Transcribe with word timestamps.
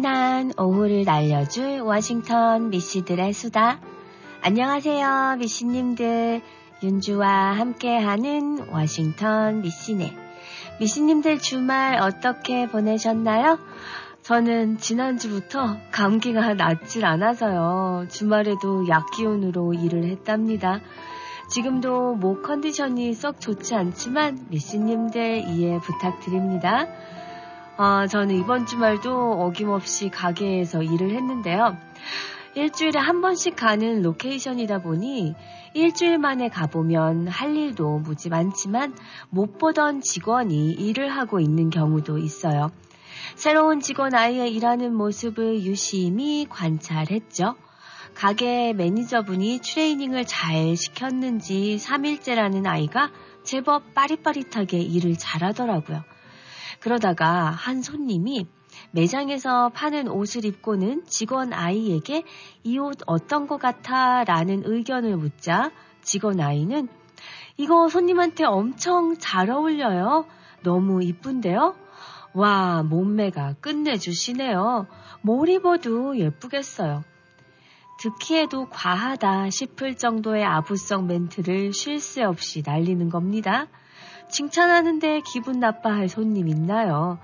나른한 0.00 0.52
오후를 0.58 1.04
날려줄 1.04 1.80
워싱턴 1.80 2.70
미씨들의 2.70 3.32
수다. 3.32 3.80
안녕하세요, 4.42 5.36
미씨님들. 5.38 6.42
윤주와 6.82 7.52
함께하는 7.52 8.68
워싱턴 8.70 9.62
미씨네. 9.62 10.14
미씨님들 10.80 11.38
주말 11.38 11.98
어떻게 12.00 12.66
보내셨나요? 12.68 13.58
저는 14.22 14.78
지난주부터 14.78 15.78
감기가 15.92 16.54
낫질 16.54 17.06
않아서요. 17.06 18.06
주말에도 18.10 18.88
약 18.88 19.10
기운으로 19.12 19.72
일을 19.72 20.04
했답니다. 20.04 20.80
지금도 21.48 22.16
목 22.16 22.42
컨디션이 22.42 23.14
썩 23.14 23.40
좋지 23.40 23.74
않지만 23.74 24.46
미씨님들 24.50 25.48
이해 25.48 25.78
부탁드립니다. 25.78 26.86
아, 27.78 28.06
저는 28.06 28.34
이번 28.36 28.64
주말도 28.64 29.32
어김없이 29.32 30.08
가게에서 30.08 30.82
일을 30.82 31.10
했는데요. 31.10 31.76
일주일에 32.54 32.98
한 32.98 33.20
번씩 33.20 33.54
가는 33.54 34.00
location이다 34.00 34.78
보니 34.78 35.34
일주일 35.74 36.16
만에 36.16 36.48
가보면 36.48 37.28
할 37.28 37.54
일도 37.54 37.98
무지 37.98 38.30
많지만 38.30 38.94
못 39.28 39.58
보던 39.58 40.00
직원이 40.00 40.72
일을 40.72 41.10
하고 41.10 41.38
있는 41.38 41.68
경우도 41.68 42.16
있어요. 42.16 42.70
새로운 43.34 43.80
직원 43.80 44.14
아이의 44.14 44.54
일하는 44.54 44.94
모습을 44.94 45.62
유심히 45.62 46.46
관찰했죠. 46.48 47.56
가게 48.14 48.72
매니저분이 48.72 49.60
트레이닝을 49.62 50.24
잘 50.24 50.74
시켰는지 50.76 51.76
3일째라는 51.78 52.66
아이가 52.66 53.10
제법 53.44 53.92
빠릿빠릿하게 53.92 54.78
일을 54.78 55.18
잘하더라고요. 55.18 56.15
그러다가 56.86 57.50
한 57.50 57.82
손님이 57.82 58.46
매장에서 58.92 59.70
파는 59.70 60.06
옷을 60.06 60.44
입고는 60.44 61.04
직원 61.06 61.52
아이에게 61.52 62.22
이 62.62 62.78
옷 62.78 62.98
어떤 63.06 63.48
것 63.48 63.58
같아? 63.58 64.22
라는 64.22 64.62
의견을 64.64 65.16
묻자 65.16 65.72
직원 66.02 66.38
아이는 66.38 66.86
이거 67.56 67.88
손님한테 67.88 68.44
엄청 68.44 69.16
잘 69.18 69.50
어울려요. 69.50 70.26
너무 70.62 71.02
이쁜데요? 71.02 71.74
와, 72.34 72.84
몸매가 72.84 73.54
끝내주시네요. 73.60 74.86
뭘 75.22 75.48
입어도 75.48 76.16
예쁘겠어요. 76.16 77.02
듣기에도 77.98 78.68
과하다 78.70 79.50
싶을 79.50 79.96
정도의 79.96 80.44
아부성 80.44 81.08
멘트를 81.08 81.72
쉴 81.72 81.98
새 81.98 82.22
없이 82.22 82.62
날리는 82.64 83.10
겁니다. 83.10 83.66
칭찬하는데 84.28 85.20
기분 85.20 85.60
나빠할 85.60 86.08
손님 86.08 86.48
있나요? 86.48 87.18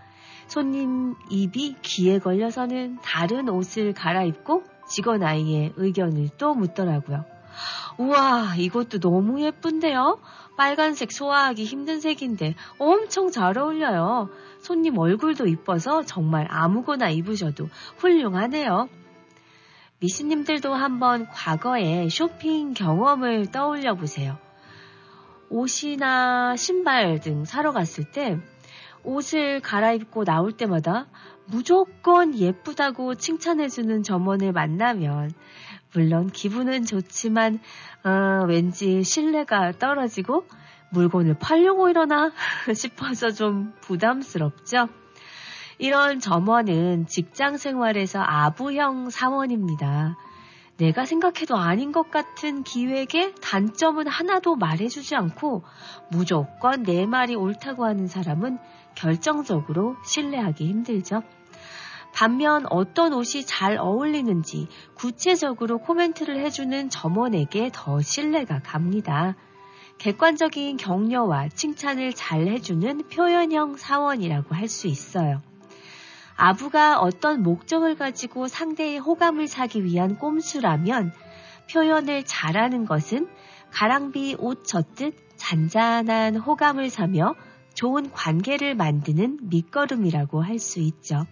손님 0.47 1.15
입이 1.31 1.77
귀에 1.83 2.19
걸려서는 2.19 2.99
다른 3.03 3.49
옷을 3.49 3.93
갈아입고 3.93 4.65
직원 4.89 5.23
아이의 5.23 5.73
의견을 5.77 6.29
또 6.39 6.55
묻더라고요. 6.55 7.25
우와, 7.99 8.55
이것도 8.57 9.01
너무 9.01 9.43
예쁜데요? 9.43 10.19
빨간색 10.57 11.13
소화하기 11.13 11.65
힘든 11.65 12.01
색인데 12.01 12.55
엄청 12.79 13.31
잘 13.31 13.57
어울려요. 13.59 14.29
손님 14.61 14.99
얼굴도 14.99 15.47
이뻐서 15.47 16.03
정말 16.03 16.47
아무거나 16.51 17.11
입으셔도 17.11 17.69
훌륭하네요. 17.99 18.89
미신님들도 20.01 20.75
한번 20.75 21.27
과거의 21.29 22.11
쇼핑 22.11 22.75
경험을 22.75 23.51
떠올려 23.53 23.95
보세요. 23.95 24.37
옷이나 25.53 26.57
신발 26.57 27.21
등 27.21 27.45
사러 27.45 27.73
갔을 27.73 28.05
때 28.05 28.39
옷을 29.05 29.61
갈아입고 29.61 30.25
나올 30.25 30.53
때마다 30.53 31.07
무조건 31.47 32.35
예쁘다고 32.35 33.17
칭찬해주는 33.17 34.03
점원을 34.03 34.53
만나면 34.53 35.33
물론 35.93 36.31
기분은 36.31 36.85
좋지만 36.87 37.61
어, 38.05 38.47
왠지 38.49 39.03
신뢰가 39.03 39.73
떨어지고 39.73 40.47
물건을 40.91 41.35
팔려고 41.39 41.91
이러나 41.91 42.33
싶어서 42.75 43.31
좀 43.31 43.75
부담스럽죠. 43.83 44.89
이런 45.79 46.21
점원은 46.21 47.07
직장 47.07 47.59
생활에서 47.59 48.23
아부형 48.23 49.11
사원입니다. 49.11 50.17
내가 50.83 51.05
생각해도 51.07 51.57
아닌 51.57 51.93
것 51.93 52.11
같은 52.11 52.65
기획의 52.65 53.37
단점은 53.41 54.09
하나도 54.09 54.57
말해주지 54.57 55.15
않고 55.15 55.63
무조건 56.11 56.83
내 56.83 57.07
말이 57.07 57.37
옳다고 57.37 57.85
하는 57.85 58.09
사람은 58.09 58.59
결정적으로 58.97 59.95
신뢰하기 60.05 60.67
힘들죠. 60.67 61.23
반면 62.13 62.67
어떤 62.69 63.13
옷이 63.13 63.47
잘 63.47 63.79
어울리는지 63.79 64.67
구체적으로 64.95 65.79
코멘트를 65.79 66.41
해주는 66.41 66.91
점원에게 66.91 67.71
더 67.73 68.01
신뢰가 68.01 68.63
갑니다. 68.63 69.37
객관적인 69.99 70.79
격려와 70.79 71.51
칭찬을 71.51 72.13
잘 72.13 72.49
해주는 72.49 73.09
표현형 73.09 73.77
사원이라고 73.77 74.57
할 74.57 74.69
수 74.69 74.89
있어요. 74.89 75.43
아부가 76.45 76.99
어떤 76.99 77.45
목적을 77.45 77.95
가지고 77.95 78.49
상대의 78.49 78.99
호감을 78.99 79.47
사기 79.47 79.85
위한 79.85 80.19
꼼수라면 80.19 81.13
표현을 81.71 82.25
잘하는 82.25 82.85
것은 82.85 83.29
가랑비 83.71 84.35
옷 84.41 84.65
젖듯 84.65 85.15
잔잔한 85.37 86.35
호감을 86.35 86.91
사며 86.91 87.37
좋은 87.75 88.11
관계를 88.11 88.75
만드는 88.75 89.39
밑거름이라고 89.51 90.43
할 90.43 90.59
수 90.59 90.81
있죠. 90.81 91.27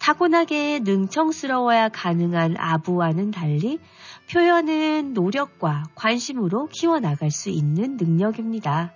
타고나게 0.00 0.80
능청스러워야 0.80 1.90
가능한 1.90 2.56
아부와는 2.58 3.30
달리 3.30 3.78
표현은 4.32 5.12
노력과 5.12 5.84
관심으로 5.94 6.66
키워나갈 6.72 7.30
수 7.30 7.50
있는 7.50 7.98
능력입니다. 7.98 8.94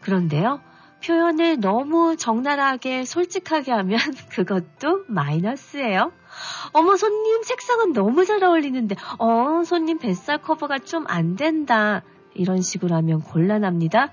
그런데요, 0.00 0.60
표현을 1.04 1.60
너무 1.60 2.16
적나라하게 2.16 3.04
솔직하게 3.04 3.72
하면 3.72 3.98
그것도 4.30 5.04
마이너스예요. 5.08 6.12
어머, 6.72 6.96
손님 6.96 7.42
색상은 7.42 7.92
너무 7.92 8.24
잘 8.24 8.42
어울리는데, 8.42 8.96
어, 9.18 9.62
손님 9.64 9.98
뱃살 9.98 10.42
커버가 10.42 10.78
좀 10.80 11.04
안 11.08 11.36
된다. 11.36 12.02
이런 12.34 12.62
식으로 12.62 12.96
하면 12.96 13.20
곤란합니다. 13.20 14.10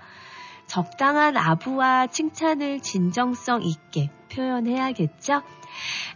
적당한 0.67 1.37
아부와 1.37 2.07
칭찬을 2.07 2.81
진정성 2.81 3.63
있게 3.63 4.11
표현해야겠죠? 4.31 5.41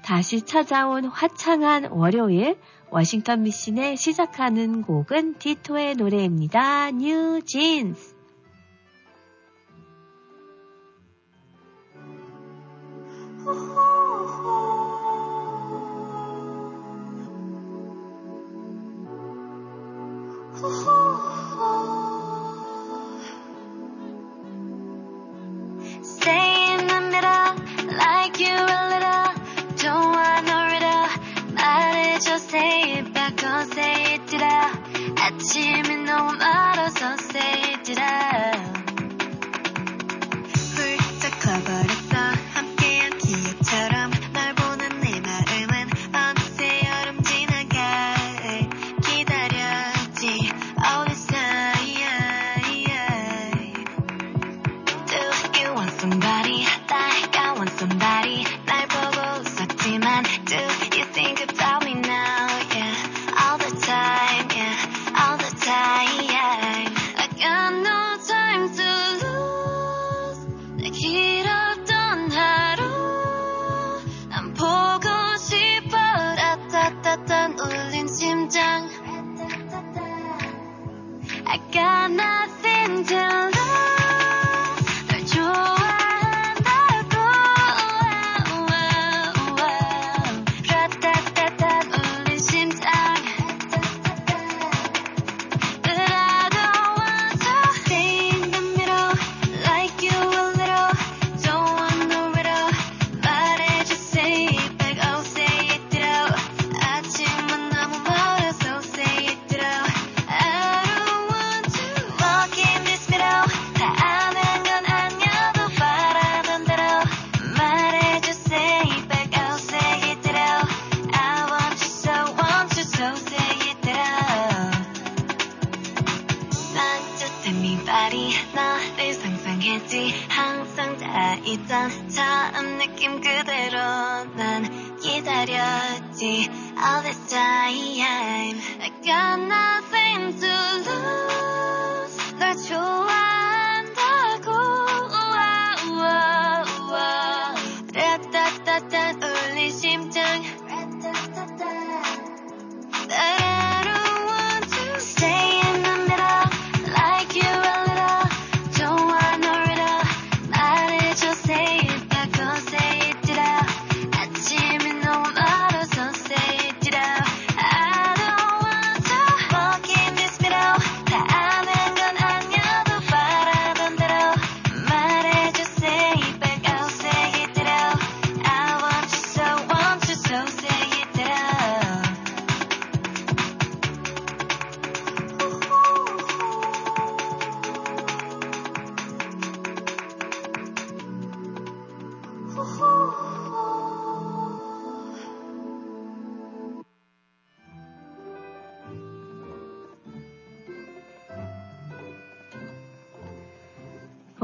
다시 0.03 0.41
찾아온 0.41 1.05
화창한 1.05 1.85
월요일, 1.91 2.57
워싱턴 2.91 3.43
미신의 3.43 3.97
시작하는 3.97 4.81
곡은 4.81 5.39
Ditto의 5.39 5.95
노래입니다. 5.95 6.91
뉴 6.91 7.41
진스. 7.43 8.14
아 13.47 13.51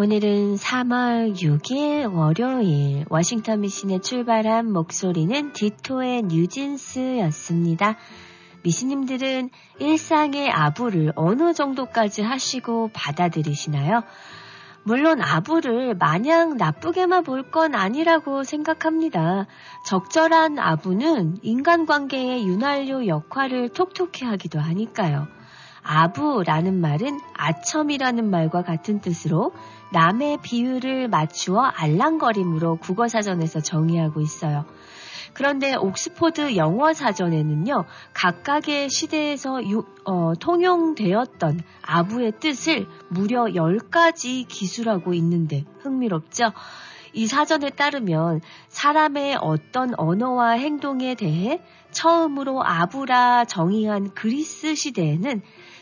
오늘은 0.03 0.55
3월 0.55 1.35
6일 1.35 2.11
월요일 2.11 3.05
워싱턴 3.09 3.61
미신에 3.61 3.99
출발한 3.99 4.73
목소리는 4.73 5.53
디토의 5.53 6.23
뉴진스였습니다. 6.23 7.97
미신님들은 8.63 9.51
일상의 9.77 10.49
아부를 10.49 11.13
어느 11.15 11.53
정도까지 11.53 12.23
하시고 12.23 12.89
받아들이시나요? 12.93 14.01
물론 14.81 15.21
아부를 15.21 15.93
마냥 15.93 16.57
나쁘게만 16.57 17.23
볼 17.23 17.51
건 17.51 17.75
아니라고 17.75 18.43
생각합니다. 18.43 19.45
적절한 19.85 20.57
아부는 20.57 21.37
인간관계의 21.43 22.47
윤활유 22.47 23.05
역할을 23.05 23.69
톡톡히 23.69 24.25
하기도 24.25 24.59
하니까요. 24.59 25.27
아부라는 25.83 26.79
말은 26.79 27.19
아첨이라는 27.33 28.29
말과 28.29 28.61
같은 28.63 29.01
뜻으로 29.01 29.53
남의 29.91 30.37
비유를 30.41 31.07
맞추어 31.07 31.61
알랑거림으로 31.61 32.77
국어사전에서 32.77 33.59
정의하고 33.61 34.21
있어요. 34.21 34.65
그런데 35.33 35.75
옥스포드 35.75 36.57
영어 36.57 36.93
사전에는요, 36.93 37.85
각각의 38.13 38.89
시대에서 38.89 39.63
유- 39.69 39.85
어, 40.03 40.33
통용되었던 40.39 41.61
아부의 41.81 42.33
뜻을 42.39 42.87
무려 43.07 43.45
10가지 43.45 44.45
기술하고 44.47 45.13
있는데 45.13 45.63
흥미롭죠? 45.79 46.51
이 47.13 47.27
사전에 47.27 47.69
따르면 47.69 48.41
사람의 48.69 49.37
어떤 49.41 49.93
언어와 49.97 50.51
행동에 50.51 51.15
대해 51.15 51.61
처음으로 51.91 52.63
아부라 52.63 53.45
정의한 53.45 54.13
그리스 54.13 54.75
시대에는 54.75 55.41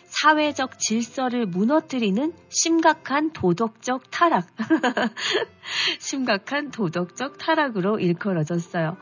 사회적 0.10 0.80
질서를 0.80 1.46
무너뜨리는 1.46 2.34
심각한 2.50 3.32
도덕적 3.32 4.12
타락. 4.12 4.48
심각한 6.00 6.71
도덕적 6.71 7.38
타락으로 7.38 8.00
일컬어졌어요. 8.00 8.98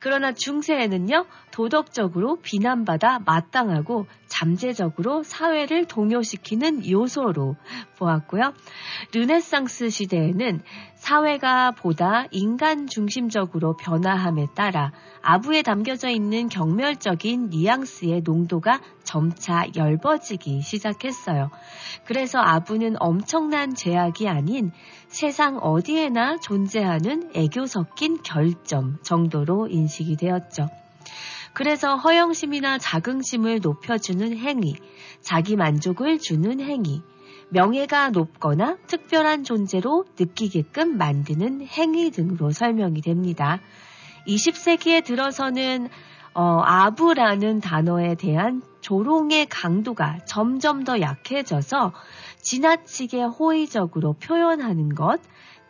그러나 0.00 0.32
중세에는요, 0.32 1.26
도덕적으로 1.50 2.36
비난받아 2.42 3.20
마땅하고 3.24 4.06
잠재적으로 4.26 5.22
사회를 5.22 5.86
동요시키는 5.86 6.88
요소로 6.88 7.56
보았고요. 7.98 8.52
르네상스 9.14 9.90
시대에는 9.90 10.62
사회가 10.94 11.70
보다 11.72 12.26
인간 12.30 12.86
중심적으로 12.86 13.76
변화함에 13.76 14.46
따라 14.54 14.92
아부에 15.22 15.62
담겨져 15.62 16.08
있는 16.08 16.48
경멸적인 16.48 17.50
뉘앙스의 17.50 18.22
농도가 18.22 18.80
점차 19.04 19.64
엷어지기 19.74 20.60
시작했어요. 20.60 21.50
그래서 22.04 22.40
아부는 22.40 22.96
엄청난 22.98 23.74
제약이 23.74 24.28
아닌 24.28 24.72
세상 25.06 25.58
어디에 25.58 26.07
나 26.08 26.38
존재하는 26.38 27.30
애교 27.34 27.66
섞인 27.66 28.22
결점 28.22 28.98
정도로 29.02 29.68
인식이 29.68 30.16
되었죠. 30.16 30.68
그래서 31.52 31.96
허영심이나 31.96 32.78
자긍심을 32.78 33.60
높여주는 33.60 34.36
행위, 34.36 34.76
자기 35.20 35.56
만족을 35.56 36.18
주는 36.18 36.60
행위, 36.60 37.02
명예가 37.50 38.10
높거나 38.10 38.76
특별한 38.86 39.44
존재로 39.44 40.04
느끼게끔 40.18 40.96
만드는 40.96 41.66
행위 41.66 42.10
등으로 42.10 42.50
설명이 42.50 43.00
됩니다. 43.00 43.60
20세기에 44.26 45.04
들어서는 45.04 45.88
어, 46.34 46.60
아부라는 46.64 47.60
단어에 47.60 48.14
대한 48.14 48.62
조롱의 48.80 49.46
강도가 49.46 50.18
점점 50.26 50.84
더 50.84 51.00
약해져서 51.00 51.92
지나치게 52.40 53.22
호의적으로 53.22 54.12
표현하는 54.14 54.94
것, 54.94 55.20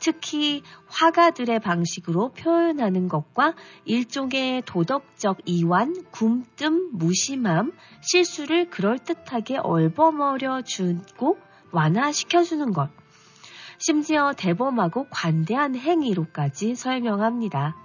특히 0.01 0.63
화가들의 0.87 1.61
방식으로 1.61 2.33
표현하는 2.33 3.09
것과 3.09 3.55
일종의 3.85 4.63
도덕적 4.65 5.39
이완, 5.45 5.95
굼뜸, 6.13 6.91
무심함, 6.93 7.73
실수를 8.01 8.71
그럴듯하게 8.71 9.59
얼버무려 9.59 10.63
주고 10.63 11.39
완화시켜주는 11.73 12.73
것. 12.73 12.91
심지어 13.79 14.33
대범하고 14.37 15.07
관대한 15.11 15.77
행위로까지 15.77 16.75
설명합니다. 16.75 17.77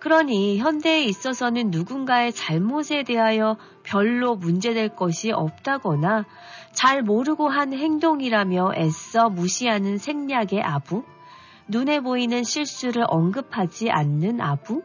그러니 0.00 0.58
현대에 0.58 1.04
있어서는 1.04 1.70
누군가의 1.70 2.32
잘못에 2.32 3.02
대하여 3.04 3.58
별로 3.82 4.34
문제될 4.34 4.96
것이 4.96 5.30
없다거나 5.30 6.24
잘 6.72 7.02
모르고 7.02 7.48
한 7.48 7.74
행동이라며 7.74 8.72
애써 8.76 9.28
무시하는 9.28 9.98
생략의 9.98 10.62
아부, 10.62 11.04
눈에 11.70 12.00
보이는 12.00 12.42
실수를 12.42 13.04
언급하지 13.06 13.90
않는 13.90 14.40
아부, 14.40 14.82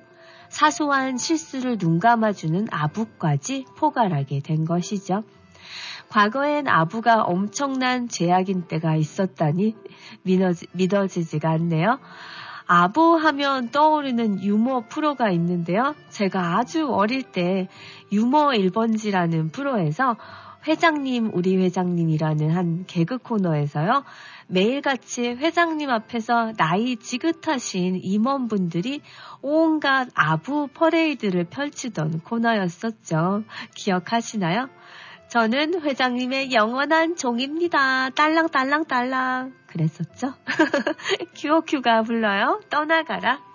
사소한 0.49 1.17
실수를 1.17 1.79
눈 1.79 1.99
감아주는 1.99 2.67
아부까지 2.71 3.65
포괄하게 3.75 4.41
된 4.41 4.65
것이죠. 4.65 5.23
과거엔 6.09 6.67
아부가 6.67 7.23
엄청난 7.23 8.07
죄악인 8.07 8.67
때가 8.67 8.95
있었다니 8.95 9.75
믿어지, 10.21 10.67
믿어지지가 10.73 11.49
않네요. 11.49 11.99
아부 12.67 13.15
하면 13.15 13.69
떠오르는 13.69 14.43
유머 14.43 14.85
프로가 14.87 15.31
있는데요. 15.31 15.95
제가 16.09 16.57
아주 16.57 16.87
어릴 16.87 17.23
때 17.23 17.67
유머 18.11 18.49
1번지라는 18.49 19.51
프로에서 19.51 20.17
회장님, 20.67 21.31
우리 21.33 21.57
회장님이라는 21.57 22.51
한 22.51 22.85
개그 22.87 23.19
코너에서요. 23.19 24.03
매일같이 24.47 25.29
회장님 25.29 25.89
앞에서 25.89 26.53
나이 26.57 26.95
지긋하신 26.97 27.99
임원분들이 28.01 29.01
온갖 29.41 30.09
아부 30.15 30.67
퍼레이드를 30.73 31.45
펼치던 31.45 32.21
코너였었죠. 32.21 33.43
기억하시나요? 33.75 34.69
저는 35.27 35.81
회장님의 35.81 36.53
영원한 36.53 37.15
종입니다. 37.15 38.09
딸랑딸랑딸랑. 38.11 39.53
그랬었죠? 39.67 40.33
큐오큐가 41.35 42.03
불러요. 42.03 42.61
떠나가라. 42.69 43.19
가라 43.19 43.54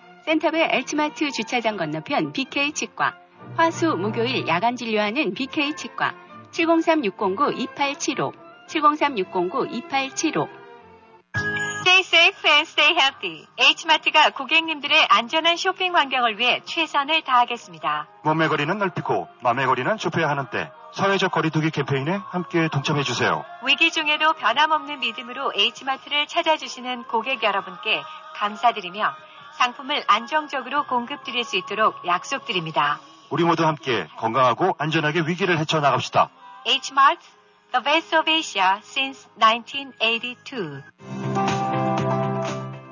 센터베 0.25 0.69
엘츠마트 0.71 1.31
주차장 1.31 1.77
건너편 1.77 2.31
BK 2.31 2.73
치과. 2.73 3.15
화수 3.57 3.97
목요일 3.97 4.47
야간 4.47 4.75
진료하는 4.75 5.33
BK 5.33 5.75
치과. 5.75 6.13
703-609-2875. 6.51 8.31
703-609-2875. 8.67 10.47
Stay 11.81 12.01
safe 12.01 12.49
and 12.51 12.69
stay 12.69 12.93
healthy. 12.93 13.47
H마트가 13.57 14.29
고객님들의 14.31 15.07
안전한 15.09 15.57
쇼핑 15.57 15.95
환경을 15.95 16.37
위해 16.37 16.61
최선을 16.65 17.23
다하겠습니다. 17.23 18.07
몸의 18.23 18.49
거리는 18.49 18.77
넓히고 18.77 19.27
마음의 19.41 19.65
거리는 19.65 19.97
좁혀야 19.97 20.29
하는 20.29 20.47
때 20.51 20.69
사회적 20.93 21.31
거리두기 21.31 21.71
캠페인에 21.71 22.11
함께 22.29 22.67
동참해 22.71 23.01
주세요. 23.01 23.43
위기 23.65 23.89
중에도 23.89 24.33
변함없는 24.33 24.99
믿음으로 24.99 25.53
H마트를 25.55 26.27
찾아주시는 26.27 27.05
고객 27.05 27.41
여러분께 27.41 28.03
감사드리며 28.35 29.15
상품을 29.61 30.03
안정적으로 30.07 30.87
공급드릴 30.87 31.43
수 31.43 31.55
있도록 31.55 32.07
약속드립니다. 32.07 32.99
우리 33.29 33.43
모두 33.43 33.63
함께 33.63 34.07
건강하고 34.17 34.75
안전하게 34.79 35.21
위기를 35.27 35.59
헤쳐나갑시다. 35.59 36.29
Hmart, 36.65 37.21
the 37.71 37.83
best 37.83 38.15
of 38.15 38.27
Asia 38.27 38.79
since 38.83 39.29
1982. 39.39 41.20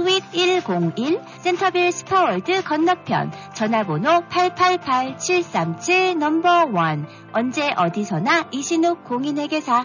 Suite 0.00 0.22
101 0.32 1.20
센터빌 1.40 1.92
스파월드 1.92 2.64
건너편 2.64 3.30
전화번호 3.54 4.22
888-737 4.30 6.16
넘버 6.16 6.68
1 6.68 7.04
언제 7.32 7.70
어디서나 7.76 8.48
이신욱 8.50 9.04
공인회계사 9.04 9.84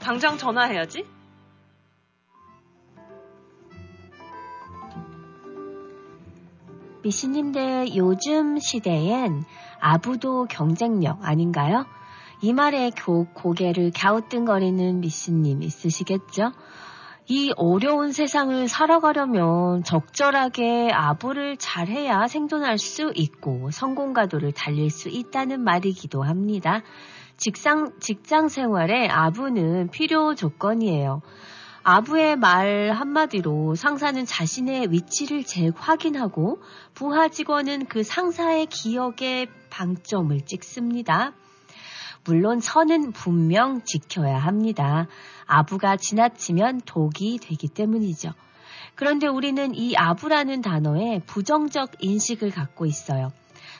당장 0.00 0.36
전화해야지. 0.38 1.04
미씨님들 7.02 7.96
요즘 7.96 8.58
시대엔 8.58 9.44
아부도 9.80 10.46
경쟁력 10.46 11.24
아닌가요? 11.24 11.86
이 12.40 12.52
말에 12.52 12.90
고, 12.90 13.26
고개를 13.34 13.92
갸우뚱거리는 13.94 15.00
미씨님 15.00 15.62
있으시겠죠? 15.62 16.52
이 17.30 17.52
어려운 17.56 18.12
세상을 18.12 18.68
살아가려면 18.68 19.84
적절하게 19.84 20.90
아부를 20.92 21.56
잘해야 21.58 22.26
생존할 22.26 22.78
수 22.78 23.12
있고 23.14 23.70
성공가도를 23.70 24.52
달릴 24.52 24.88
수 24.90 25.08
있다는 25.08 25.60
말이기도 25.60 26.22
합니다. 26.22 26.82
직장, 27.38 27.92
직장 28.00 28.48
생활에 28.48 29.08
아부는 29.08 29.90
필요 29.90 30.34
조건이에요. 30.34 31.22
아부의 31.84 32.36
말 32.36 32.90
한마디로 32.90 33.76
상사는 33.76 34.26
자신의 34.26 34.90
위치를 34.90 35.44
재확인하고 35.44 36.60
부하 36.94 37.28
직원은 37.28 37.86
그 37.86 38.02
상사의 38.02 38.66
기억에 38.66 39.46
방점을 39.70 40.38
찍습니다. 40.44 41.32
물론 42.24 42.58
선은 42.58 43.12
분명 43.12 43.82
지켜야 43.84 44.36
합니다. 44.36 45.06
아부가 45.46 45.96
지나치면 45.96 46.82
독이 46.84 47.38
되기 47.40 47.68
때문이죠. 47.68 48.32
그런데 48.96 49.28
우리는 49.28 49.74
이 49.76 49.94
아부라는 49.96 50.60
단어에 50.60 51.20
부정적 51.24 51.92
인식을 52.00 52.50
갖고 52.50 52.84
있어요. 52.84 53.30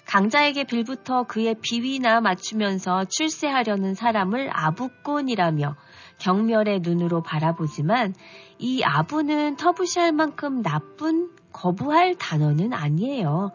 강자에게 0.08 0.64
빌부터 0.64 1.24
그의 1.24 1.54
비위나 1.60 2.22
맞추면서 2.22 3.04
출세하려는 3.04 3.94
사람을 3.94 4.48
아부꾼이라며 4.50 5.76
경멸의 6.16 6.80
눈으로 6.80 7.22
바라보지만 7.22 8.14
이 8.58 8.82
아부는 8.82 9.56
터부시할 9.56 10.12
만큼 10.12 10.62
나쁜 10.62 11.28
거부할 11.52 12.14
단어는 12.14 12.72
아니에요. 12.72 13.52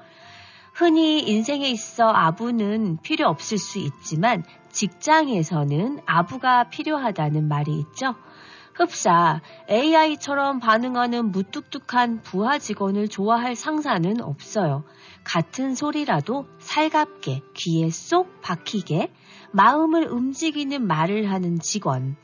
흔히 0.76 1.22
인생에 1.28 1.68
있어 1.70 2.08
아부는 2.08 3.00
필요 3.02 3.28
없을 3.30 3.58
수 3.58 3.80
있지만 3.80 4.44
직장에서는 4.70 6.02
아부가 6.06 6.70
필요하다는 6.70 7.48
말이 7.48 7.80
있죠. 7.80 8.14
흡사, 8.76 9.42
AI처럼 9.70 10.60
반응하는 10.60 11.32
무뚝뚝한 11.32 12.22
부하 12.22 12.60
직원을 12.60 13.08
좋아할 13.08 13.56
상사는 13.56 14.22
없어요. 14.22 14.84
같은 15.24 15.76
소리라도 15.76 16.46
살갑게 16.60 17.42
귀에 17.54 17.90
쏙 17.90 18.42
박히게 18.42 19.12
마음을 19.52 20.08
움직이는 20.08 20.86
말을 20.86 21.32
하는 21.32 21.60
직원. 21.60 22.16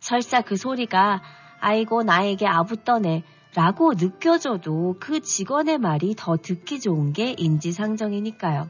설사 0.00 0.40
그 0.40 0.56
소리가 0.56 1.22
아이고 1.60 2.02
나에게 2.02 2.46
아부 2.46 2.76
떠네 2.84 3.24
라고 3.54 3.94
느껴져도 3.94 4.96
그 5.00 5.20
직원의 5.20 5.78
말이 5.78 6.14
더 6.16 6.36
듣기 6.36 6.78
좋은 6.78 7.12
게 7.12 7.34
인지상정이니까요. 7.36 8.68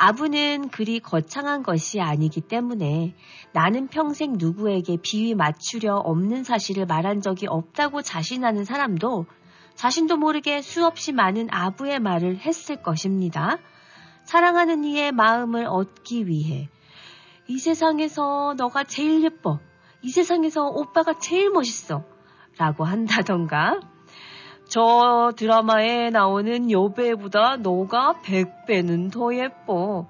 아부는 0.00 0.68
그리 0.68 1.00
거창한 1.00 1.64
것이 1.64 2.00
아니기 2.00 2.40
때문에 2.40 3.14
나는 3.52 3.88
평생 3.88 4.34
누구에게 4.38 4.96
비위 5.02 5.34
맞추려 5.34 5.96
없는 5.96 6.44
사실을 6.44 6.86
말한 6.86 7.20
적이 7.20 7.48
없다고 7.48 8.02
자신하는 8.02 8.64
사람도 8.64 9.26
자신도 9.78 10.16
모르게 10.16 10.60
수없이 10.60 11.12
많은 11.12 11.46
아부의 11.52 12.00
말을 12.00 12.38
했을 12.38 12.82
것입니다. 12.82 13.58
사랑하는 14.24 14.82
이의 14.82 15.12
마음을 15.12 15.66
얻기 15.66 16.26
위해 16.26 16.68
이 17.46 17.58
세상에서 17.58 18.54
너가 18.58 18.82
제일 18.82 19.22
예뻐. 19.22 19.60
이 20.02 20.10
세상에서 20.10 20.66
오빠가 20.66 21.20
제일 21.20 21.50
멋있어. 21.50 22.02
라고 22.58 22.84
한다던가 22.84 23.78
저 24.68 25.32
드라마에 25.36 26.10
나오는 26.10 26.72
여배우보다 26.72 27.58
너가 27.58 28.14
100배는 28.24 29.12
더 29.12 29.32
예뻐. 29.32 30.08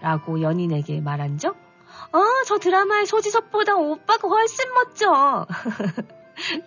라고 0.00 0.40
연인에게 0.40 1.02
말한 1.02 1.36
적? 1.36 1.56
어, 2.12 2.24
저 2.46 2.56
드라마의 2.56 3.04
소지섭보다 3.04 3.76
오빠가 3.76 4.28
훨씬 4.28 4.64
멋져. 4.72 5.46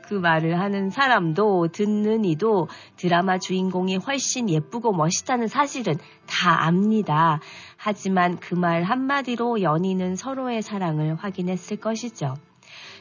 그 0.08 0.16
말을 0.16 0.60
하는 0.60 0.90
사람도 0.90 1.68
듣는 1.68 2.26
이도 2.26 2.68
드라마 2.96 3.38
주인공이 3.38 3.98
훨씬 3.98 4.50
예쁘고 4.50 4.94
멋있다는 4.94 5.48
사실은 5.48 5.96
다 6.26 6.66
압니다. 6.66 7.40
하지만 7.78 8.38
그 8.38 8.64
말 8.64 8.84
한마디로 8.84 9.62
연인은 9.62 10.16
서로의 10.16 10.62
사랑을 10.62 11.16
확인했을 11.16 11.76
것이죠. 11.78 12.36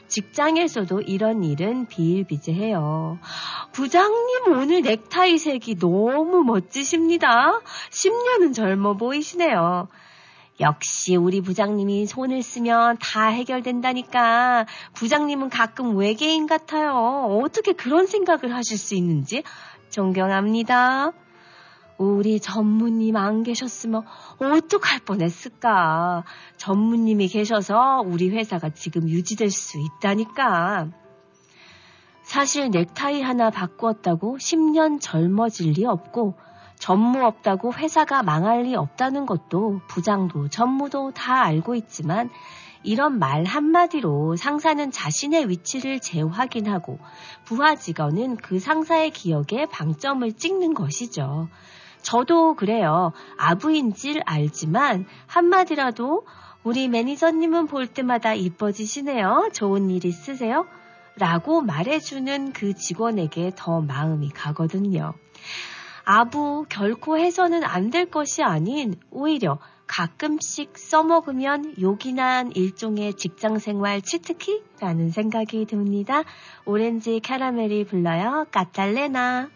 직장에서도 0.09 0.99
이런 1.01 1.41
일은 1.43 1.87
비일비재해요. 1.87 3.17
부장님 3.71 4.51
오늘 4.51 4.81
넥타이 4.81 5.37
색이 5.37 5.75
너무 5.79 6.43
멋지십니다. 6.43 7.61
10년은 7.91 8.53
젊어 8.53 8.95
보이시네요. 8.97 9.87
역시 10.59 11.15
우리 11.15 11.41
부장님이 11.41 12.05
손을 12.05 12.43
쓰면 12.43 12.97
다 12.99 13.27
해결된다니까. 13.27 14.65
부장님은 14.93 15.49
가끔 15.49 15.97
외계인 15.97 16.45
같아요. 16.45 16.93
어떻게 17.41 17.73
그런 17.73 18.05
생각을 18.05 18.53
하실 18.53 18.77
수 18.77 18.95
있는지 18.95 19.43
존경합니다. 19.89 21.11
우리 21.97 22.39
전무님 22.39 23.15
안 23.15 23.43
계셨으면 23.43 24.03
어떡할 24.39 24.99
뻔했을까. 25.05 26.23
전무님이 26.57 27.27
계셔서 27.27 28.03
우리 28.05 28.29
회사가 28.29 28.69
지금 28.69 29.09
유지될 29.09 29.49
수 29.49 29.77
있다니까. 29.79 30.89
사실 32.23 32.69
넥타이 32.69 33.21
하나 33.21 33.49
바꾸었다고 33.49 34.37
10년 34.37 34.99
젊어질 35.01 35.73
리 35.73 35.85
없고 35.85 36.35
전무 36.83 37.23
없다고 37.23 37.71
회사가 37.71 38.23
망할 38.23 38.63
리 38.63 38.75
없다는 38.75 39.25
것도 39.25 39.79
부장도 39.87 40.49
전무도 40.49 41.11
다 41.11 41.41
알고 41.41 41.75
있지만 41.75 42.29
이런 42.83 43.19
말 43.19 43.45
한마디로 43.45 44.35
상사는 44.35 44.91
자신의 44.91 45.47
위치를 45.47 46.01
재확인하고 46.01 46.99
부하 47.45 47.75
직원은 47.75 48.35
그 48.35 48.59
상사의 48.59 49.11
기억에 49.11 49.65
방점을 49.71 50.29
찍는 50.33 50.73
것이죠. 50.73 51.47
저도 52.01 52.55
그래요. 52.55 53.13
아부인 53.37 53.93
줄 53.93 54.19
알지만 54.25 55.05
한마디라도 55.27 56.25
우리 56.65 56.89
매니저님은 56.89 57.67
볼 57.67 57.87
때마다 57.87 58.33
이뻐지시네요. 58.33 59.51
좋은 59.53 59.89
일 59.89 60.03
있으세요? 60.03 60.65
라고 61.15 61.61
말해주는 61.61 62.51
그 62.51 62.73
직원에게 62.73 63.53
더 63.55 63.79
마음이 63.79 64.31
가거든요. 64.31 65.13
아부 66.05 66.65
결코 66.69 67.17
해서는 67.17 67.63
안 67.63 67.89
될 67.89 68.09
것이 68.09 68.43
아닌 68.43 68.95
오히려 69.11 69.59
가끔씩 69.87 70.77
써먹으면 70.77 71.75
요긴한 71.79 72.53
일종의 72.55 73.13
직장생활 73.13 74.01
치트키라는 74.01 75.11
생각이 75.11 75.65
듭니다. 75.65 76.23
오렌지 76.65 77.19
캐러멜이 77.19 77.85
불러요. 77.85 78.47
까탈레나. 78.51 79.49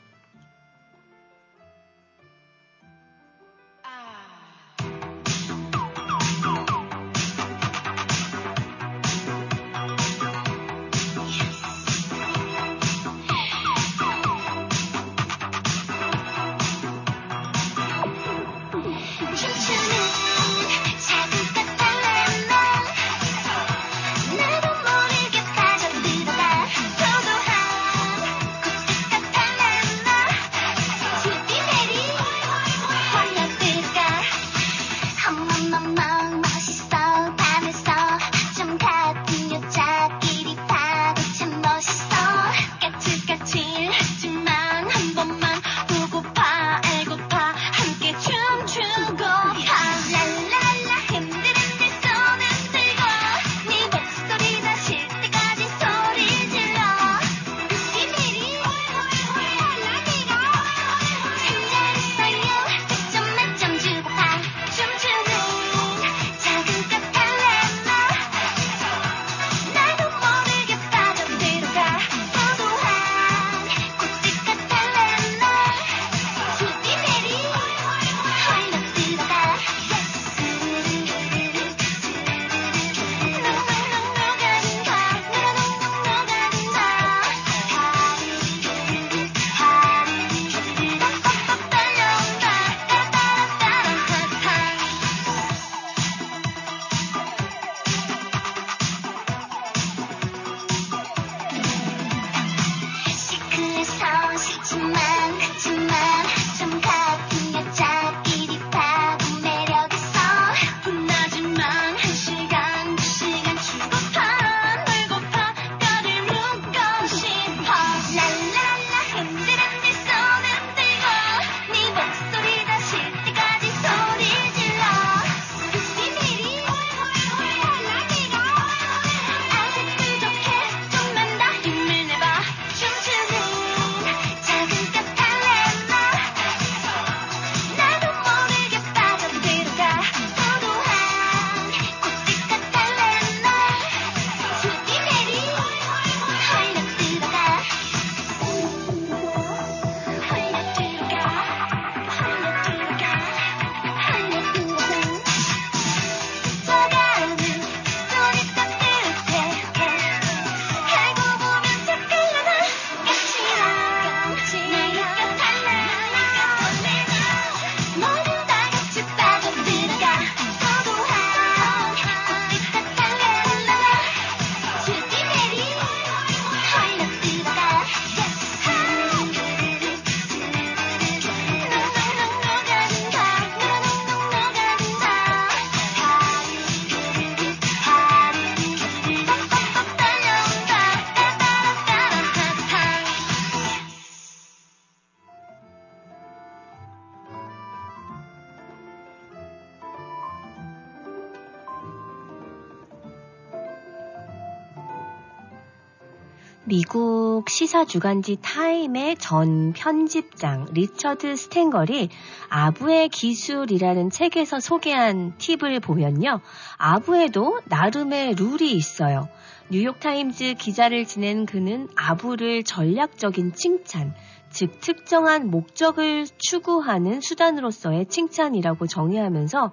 시사 207.57 207.85
주간지 207.85 208.37
타임의 208.39 209.15
전 209.15 209.73
편집장 209.73 210.67
리처드 210.73 211.35
스탠걸이 211.35 212.09
아부의 212.49 213.09
기술이라는 213.09 214.11
책에서 214.11 214.59
소개한 214.59 215.35
팁을 215.39 215.79
보면요. 215.79 216.39
아부에도 216.77 217.59
나름의 217.65 218.35
룰이 218.35 218.73
있어요. 218.73 219.27
뉴욕타임즈 219.71 220.53
기자를 220.59 221.05
지낸 221.05 221.47
그는 221.47 221.87
아부를 221.95 222.61
전략적인 222.61 223.53
칭찬, 223.53 224.13
즉 224.51 224.79
특정한 224.79 225.49
목적을 225.49 226.27
추구하는 226.37 227.21
수단으로서의 227.21 228.05
칭찬이라고 228.05 228.85
정의하면서 228.85 229.71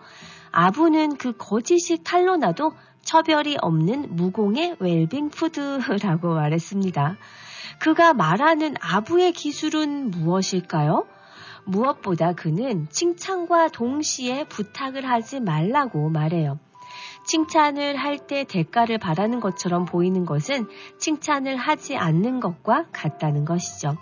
아부는 0.53 1.19
그 1.19 1.35
거짓이 1.37 2.03
탄로나도 2.03 2.73
처별이 3.03 3.59
없는 3.61 4.17
무공의 4.17 4.77
웰빙 4.79 5.29
푸드라고 5.29 6.33
말했습니다. 6.33 7.19
그가 7.79 8.15
말하는 8.15 8.75
아부의 8.81 9.33
기술은 9.33 10.11
무엇일까요? 10.11 11.07
무엇보다 11.65 12.33
그는 12.33 12.89
칭찬과 12.91 13.69
동시에 13.69 14.45
부탁을 14.45 15.09
하지 15.09 15.41
말라고 15.41 16.11
말해요. 16.11 16.59
칭찬을 17.27 17.97
할 17.97 18.19
때 18.27 18.45
대가를 18.45 18.99
바라는 18.99 19.41
것처럼 19.41 19.87
보이는 19.87 20.25
것은 20.27 20.69
칭찬을 20.99 21.57
하지 21.57 21.97
않는 21.97 22.41
것과 22.41 22.87
같다는 22.93 23.45
것이죠. 23.45 23.97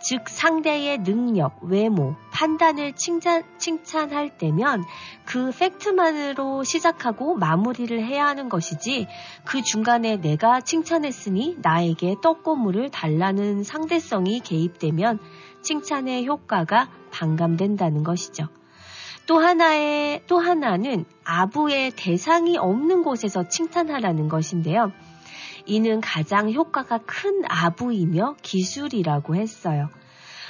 즉 0.00 0.28
상대의 0.28 1.02
능력, 1.02 1.58
외모, 1.62 2.14
판단을 2.32 2.94
칭찬, 2.94 3.44
칭찬할 3.58 4.38
때면 4.38 4.84
그 5.24 5.50
팩트만으로 5.50 6.64
시작하고 6.64 7.34
마무리를 7.36 8.04
해야 8.04 8.26
하는 8.26 8.48
것이지 8.48 9.06
그 9.44 9.62
중간에 9.62 10.16
내가 10.16 10.60
칭찬했으니 10.60 11.58
나에게 11.60 12.16
떡고물을 12.22 12.90
달라는 12.90 13.62
상대성이 13.64 14.40
개입되면 14.40 15.18
칭찬의 15.62 16.26
효과가 16.26 16.90
반감된다는 17.12 18.02
것이죠. 18.02 18.48
또 19.26 19.38
하나의, 19.38 20.22
또 20.26 20.38
하나는 20.38 21.04
아부의 21.24 21.92
대상이 21.92 22.58
없는 22.58 23.02
곳에서 23.02 23.48
칭찬하라는 23.48 24.28
것인데요. 24.28 24.92
이는 25.66 26.00
가장 26.00 26.52
효과가 26.52 26.98
큰 27.06 27.42
아부이며 27.48 28.36
기술이라고 28.42 29.36
했어요. 29.36 29.88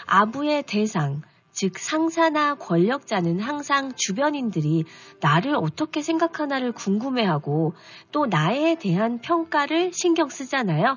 아부의 0.07 0.65
대상, 0.65 1.23
즉 1.53 1.79
상사나 1.79 2.55
권력자는 2.55 3.41
항상 3.41 3.93
주변인들이 3.95 4.85
나를 5.21 5.55
어떻게 5.55 6.03
생각하나를 6.03 6.73
궁금해하고 6.73 7.75
또 8.11 8.27
나에 8.27 8.77
대한 8.77 9.21
평가를 9.21 9.93
신경 9.93 10.29
쓰잖아요. 10.29 10.97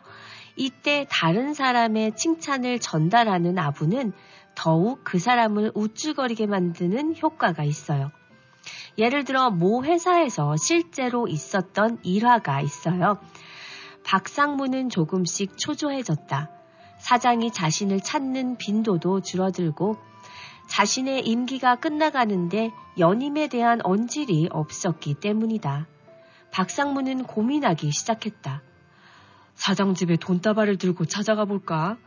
이때 0.55 1.05
다른 1.09 1.53
사람의 1.53 2.15
칭찬을 2.15 2.79
전달하는 2.79 3.59
아부는 3.59 4.13
더욱 4.55 5.01
그 5.03 5.19
사람을 5.19 5.73
우쭐거리게 5.75 6.45
만드는 6.47 7.15
효과가 7.21 7.63
있어요. 7.63 8.11
예를 8.97 9.25
들어 9.25 9.49
모 9.49 9.83
회사에서 9.83 10.55
실제로 10.55 11.27
있었던 11.27 11.99
일화가 12.03 12.61
있어요. 12.61 13.19
박상무는 14.05 14.89
조금씩 14.89 15.57
초조해졌다. 15.57 16.49
사장이 16.99 17.51
자신을 17.51 17.99
찾는 18.01 18.57
빈도도 18.57 19.21
줄어들고 19.21 19.97
자신의 20.69 21.25
임기가 21.27 21.75
끝나가는데 21.77 22.71
연임에 22.97 23.47
대한 23.47 23.79
언질이 23.83 24.47
없었기 24.51 25.15
때문이다. 25.15 25.87
박상무는 26.51 27.23
고민하기 27.23 27.91
시작했다. 27.91 28.61
사장 29.55 29.93
집에 29.95 30.15
돈다발을 30.17 30.77
들고 30.77 31.05
찾아가 31.05 31.45
볼까? 31.45 31.97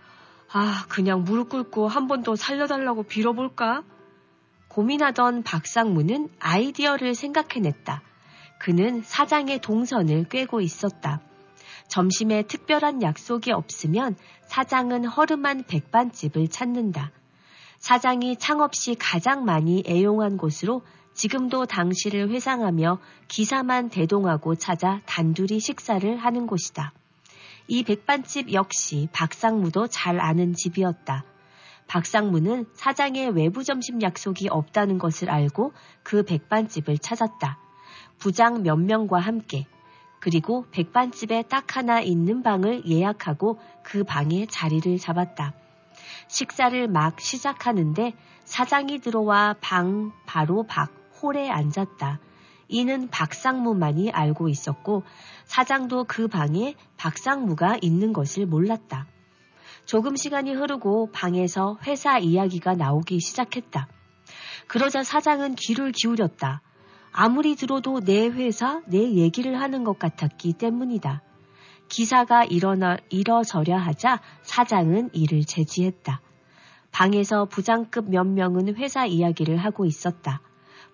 아, 0.53 0.85
그냥 0.89 1.25
무릎 1.25 1.51
꿇고 1.51 1.89
한 1.89 2.07
번 2.07 2.23
더 2.23 2.37
살려달라고 2.37 3.03
빌어볼까? 3.03 3.83
고민하던 4.69 5.43
박상무는 5.43 6.29
아이디어를 6.39 7.15
생각해냈다. 7.15 8.03
그는 8.59 9.03
사장의 9.03 9.61
동선을 9.61 10.29
꿰고 10.29 10.61
있었다. 10.61 11.21
점심에 11.89 12.43
특별한 12.43 13.03
약속이 13.03 13.51
없으면 13.53 14.17
사장은 14.47 15.05
허름한 15.07 15.65
백반집을 15.65 16.49
찾는다. 16.49 17.11
사장이 17.79 18.37
창업 18.37 18.75
시 18.75 18.95
가장 18.95 19.45
많이 19.45 19.83
애용한 19.87 20.37
곳으로 20.37 20.83
지금도 21.15 21.67
당시를 21.67 22.31
회상하며 22.31 23.01
기사만 23.27 23.89
대동하고 23.89 24.55
찾아 24.55 25.01
단둘이 25.07 25.59
식사를 25.59 26.17
하는 26.17 26.47
곳이다. 26.47 26.93
이 27.67 27.83
백반집 27.83 28.53
역시 28.53 29.09
박상무도 29.13 29.89
잘 29.89 30.21
아는 30.21 30.55
집이었다. 30.55 31.25
박상무는 31.87 32.67
사장의 32.75 33.31
외부 33.31 33.65
점심 33.65 34.01
약속이 34.01 34.49
없다는 34.49 34.99
것을 34.99 35.31
알고 35.31 35.73
그 36.03 36.23
백반집을 36.23 36.99
찾았다. 36.99 37.59
부장 38.19 38.63
몇 38.63 38.77
명과 38.77 39.19
함께 39.19 39.67
그리고 40.21 40.67
백반집에 40.71 41.43
딱 41.43 41.77
하나 41.77 42.01
있는 42.01 42.43
방을 42.43 42.87
예약하고 42.87 43.59
그 43.83 44.05
방에 44.05 44.47
자리를 44.47 44.99
잡았다. 44.99 45.55
식사를 46.29 46.89
막 46.89 47.21
시작하는데 47.21 48.13
사장이 48.45 48.99
들어와 49.01 49.55
방 49.61 50.13
바로 50.27 50.65
밖 50.65 50.91
홀에 51.23 51.49
앉았다. 51.51 52.21
이는 52.69 53.09
박상무만이 53.09 54.11
알고 54.11 54.49
있었고 54.49 55.03
사장도 55.47 56.05
그 56.05 56.29
방에 56.29 56.75
박상무가 56.97 57.79
있는 57.81 58.13
것을 58.13 58.47
몰랐다. 58.47 59.07
조금 59.87 60.17
시간이 60.17 60.53
흐르고 60.53 61.11
방에서 61.13 61.79
회사 61.87 62.19
이야기가 62.19 62.75
나오기 62.75 63.21
시작했다. 63.21 63.89
그러자 64.67 65.03
사장은 65.03 65.55
귀를 65.55 65.93
기울였다. 65.93 66.61
아무리 67.21 67.57
들어도 67.57 67.99
내 67.99 68.29
회사, 68.29 68.81
내 68.87 68.99
얘기를 69.15 69.61
하는 69.61 69.83
것 69.83 69.99
같았기 69.99 70.53
때문이다. 70.53 71.21
기사가 71.89 72.45
일어나, 72.45 72.97
일어서려 73.11 73.77
하자 73.77 74.21
사장은 74.43 75.11
이를 75.13 75.45
제지했다. 75.45 76.21
방에서 76.93 77.47
부장급 77.47 78.09
몇 78.09 78.23
명은 78.23 78.77
회사 78.77 79.05
이야기를 79.05 79.57
하고 79.57 79.85
있었다. 79.85 80.41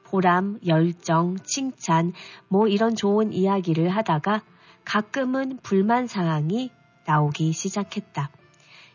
보람, 0.04 0.60
열정, 0.66 1.36
칭찬, 1.44 2.14
뭐 2.48 2.68
이런 2.68 2.96
좋은 2.96 3.34
이야기를 3.34 3.90
하다가 3.90 4.40
가끔은 4.86 5.58
불만 5.62 6.06
사항이 6.06 6.70
나오기 7.04 7.52
시작했다. 7.52 8.30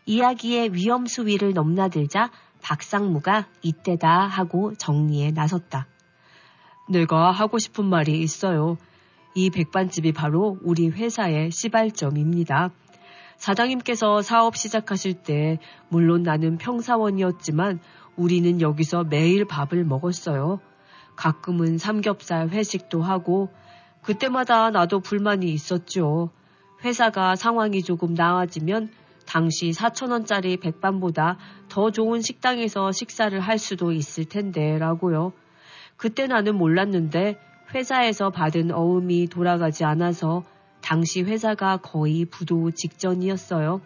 이야기의 0.04 0.74
위험 0.74 1.06
수위를 1.06 1.52
넘나들자 1.52 2.32
박상무가 2.60 3.46
이때다 3.62 4.26
하고 4.26 4.74
정리에 4.74 5.30
나섰다. 5.30 5.86
내가 6.90 7.30
하고 7.30 7.58
싶은 7.58 7.84
말이 7.84 8.20
있어요. 8.20 8.76
이 9.34 9.48
백반집이 9.50 10.12
바로 10.12 10.58
우리 10.62 10.88
회사의 10.88 11.52
시발점입니다. 11.52 12.70
사장님께서 13.36 14.22
사업 14.22 14.56
시작하실 14.56 15.22
때 15.22 15.58
물론 15.88 16.24
나는 16.24 16.58
평사원이었지만 16.58 17.78
우리는 18.16 18.60
여기서 18.60 19.04
매일 19.04 19.44
밥을 19.44 19.84
먹었어요. 19.84 20.60
가끔은 21.14 21.78
삼겹살 21.78 22.48
회식도 22.48 23.02
하고 23.02 23.50
그때마다 24.02 24.70
나도 24.70 24.98
불만이 25.00 25.46
있었죠. 25.52 26.30
회사가 26.84 27.36
상황이 27.36 27.82
조금 27.82 28.14
나아지면 28.14 28.90
당시 29.26 29.70
4천원짜리 29.70 30.60
백반보다 30.60 31.38
더 31.68 31.92
좋은 31.92 32.20
식당에서 32.20 32.90
식사를 32.90 33.38
할 33.38 33.58
수도 33.58 33.92
있을 33.92 34.24
텐데 34.24 34.76
라고요. 34.78 35.32
그때 36.00 36.26
나는 36.26 36.56
몰랐는데 36.56 37.38
회사에서 37.74 38.30
받은 38.30 38.70
어음이 38.70 39.26
돌아가지 39.26 39.84
않아서 39.84 40.44
당시 40.80 41.20
회사가 41.20 41.76
거의 41.76 42.24
부도 42.24 42.70
직전이었어요. 42.70 43.82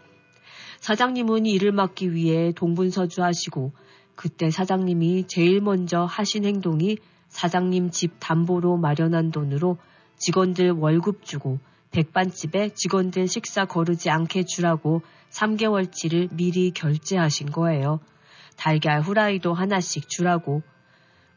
사장님은 0.79 1.45
일을 1.45 1.73
맡기 1.73 2.15
위해 2.15 2.53
동분서주 2.53 3.21
하시고 3.21 3.73
그때 4.15 4.53
사장님이 4.53 5.27
제일 5.27 5.61
먼저 5.61 6.05
하신 6.05 6.45
행동이 6.45 6.99
사장님 7.31 7.91
집 7.91 8.13
담보로 8.21 8.77
마련한 8.77 9.33
돈으로 9.33 9.79
직원들 10.17 10.71
월급 10.71 11.25
주고 11.25 11.59
백반집에 11.91 12.75
직원들 12.75 13.27
식사 13.27 13.65
거르지 13.65 14.09
않게 14.09 14.45
주라고 14.45 15.03
3개월치를 15.31 16.29
미리 16.33 16.71
결제하신 16.71 17.51
거예요. 17.51 17.99
달걀 18.57 19.01
후라이도 19.01 19.53
하나씩 19.53 20.09
주라고. 20.09 20.63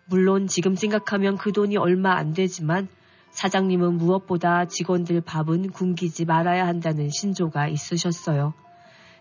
물론 0.09 0.47
지금 0.47 0.75
생각하면 0.75 1.37
그 1.37 1.51
돈이 1.51 1.77
얼마 1.77 2.15
안 2.15 2.33
되지만 2.33 2.87
사장님은 3.31 3.97
무엇보다 3.97 4.65
직원들 4.65 5.21
밥은 5.21 5.71
굶기지 5.71 6.25
말아야 6.25 6.65
한다는 6.65 7.09
신조가 7.09 7.67
있으셨어요. 7.67 8.53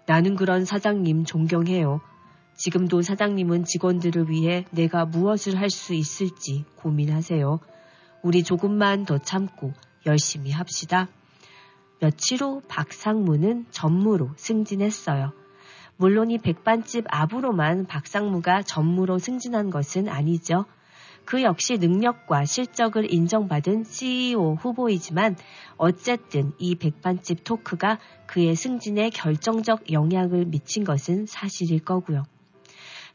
나는 0.07 0.37
그런 0.37 0.65
사장님 0.65 1.25
존경해요. 1.25 2.01
지금도 2.55 3.03
사장님은 3.03 3.65
직원들을 3.65 4.31
위해 4.31 4.65
내가 4.71 5.05
무엇을 5.05 5.59
할 5.61 5.69
수 5.69 5.93
있을지 5.93 6.65
고민하세요. 6.77 7.59
우리 8.23 8.43
조금만 8.45 9.05
더 9.05 9.19
참고 9.19 9.73
열심히 10.07 10.53
합시다. 10.53 11.09
며칠 12.01 12.43
후 12.43 12.63
박상무는 12.69 13.67
전무로 13.71 14.31
승진했어요. 14.37 15.33
물론 15.97 16.31
이 16.31 16.39
백반집 16.39 17.05
아부로만 17.09 17.87
박상무가 17.87 18.63
전무로 18.63 19.19
승진한 19.19 19.71
것은 19.71 20.09
아니죠. 20.09 20.65
그 21.27 21.43
역시 21.43 21.77
능력과 21.79 22.45
실적을 22.45 23.13
인정받은 23.13 23.85
CEO 23.85 24.55
후보이지만 24.55 25.37
어쨌든 25.77 26.53
이 26.59 26.77
백반집 26.77 27.43
토크가 27.43 27.99
그의 28.27 28.55
승진에 28.55 29.11
결정적 29.11 29.93
영향을 29.93 30.47
미친 30.47 30.85
것은 30.85 31.27
사실일 31.27 31.85
거고요. 31.85 32.23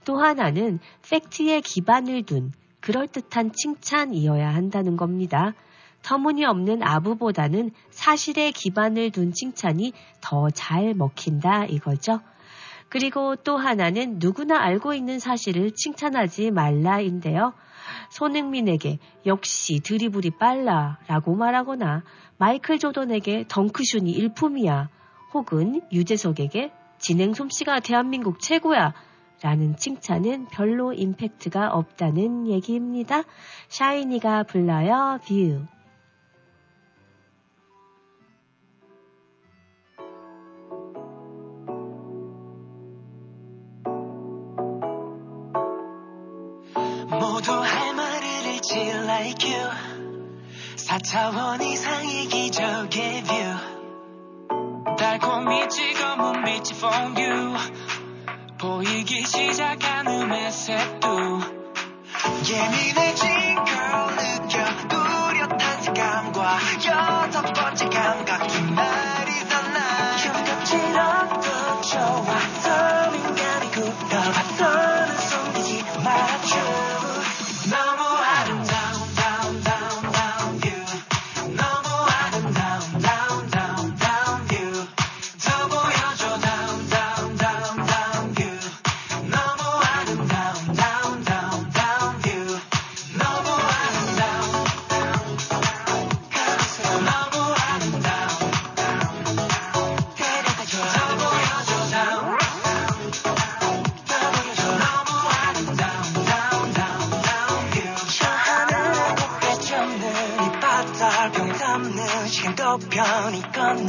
또 0.04 0.17
하나는 0.17 0.80
팩트에 1.10 1.62
기반을 1.62 2.24
둔 2.24 2.52
그럴듯한 2.82 3.54
칭찬이어야 3.54 4.50
한다는 4.50 4.97
겁니다. 4.97 5.54
터무니없는 6.02 6.84
아부보다는 6.84 7.71
사실에 7.91 8.52
기반을 8.52 9.12
둔 9.12 9.32
칭찬이 9.32 9.93
더 10.19 10.50
잘 10.50 10.93
먹힌다 10.95 11.65
이거죠. 11.65 12.19
그리고 12.91 13.38
또 13.38 13.56
하나는 13.56 14.19
누구나 14.19 14.62
알고 14.62 14.93
있는 14.93 15.17
사실을 15.17 15.71
칭찬하지 15.71 16.51
말라인데요. 16.51 17.54
손흥민에게 18.10 18.99
역시 19.25 19.80
드리블이 19.80 20.32
빨라 20.38 20.99
라고 21.08 21.34
말하거나 21.34 22.04
마이클 22.38 22.80
조던에게 22.80 23.45
덩크슛이 23.47 24.12
일품이야 24.12 24.89
혹은 25.34 25.82
유재석에게 25.93 26.73
진행 26.97 27.34
솜씨가 27.34 27.80
대한민국 27.80 28.41
최고야 28.41 28.93
라는 29.41 29.77
칭찬은 29.77 30.47
별로 30.47 30.91
임팩트가 30.91 31.69
없다는 31.69 32.47
얘기입니다. 32.47 33.23
샤이니가 33.69 34.43
불러요 34.43 35.17
뷰. 35.25 35.65
You. 49.21 49.69
4차원 50.75 51.62
이상의 51.62 52.27
기적의 52.27 53.23
뷰 53.23 53.34
달콤히 54.97 55.69
찍어문 55.69 56.43
빛이 56.43 56.71
for 56.73 56.95
you. 57.15 57.55
보이기 58.60 59.23
시작한 59.25 60.07
음의 60.07 60.51
색도 60.51 61.39
예민해진 62.49 63.55
걸 63.55 63.65
느껴. 64.17 64.65
뚜렷한 64.88 65.81
색감과 65.84 66.57
여섯 66.88 67.53
번째 67.53 67.89
감각. 67.89 68.47
Tonight 68.47 69.05
is 69.05 69.11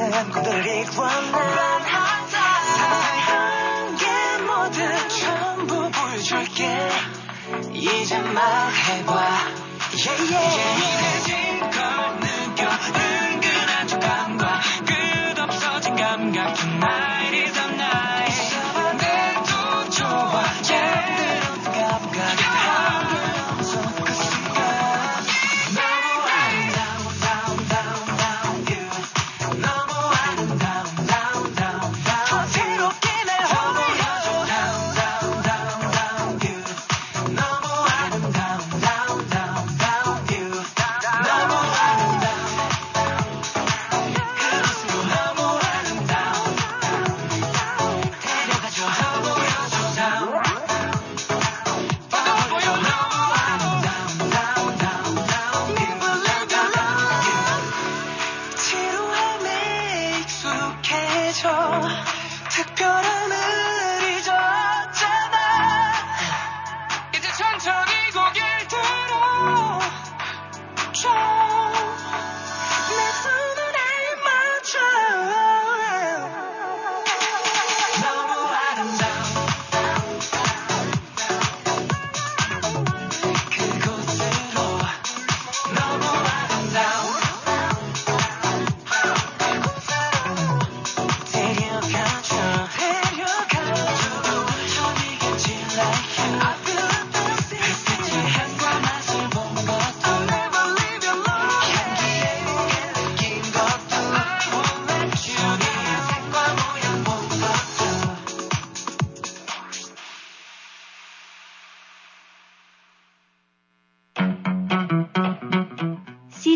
걷는 0.02 0.30
꿈들이 0.30 0.84
원는 0.96 1.32
상상한 2.32 3.96
게 3.96 4.06
모두 4.42 4.80
전부 5.08 5.90
보여줄게 5.92 6.90
이제 7.72 8.18
말해봐 8.18 9.62
yeah, 9.94 10.30
yeah. 10.30 10.91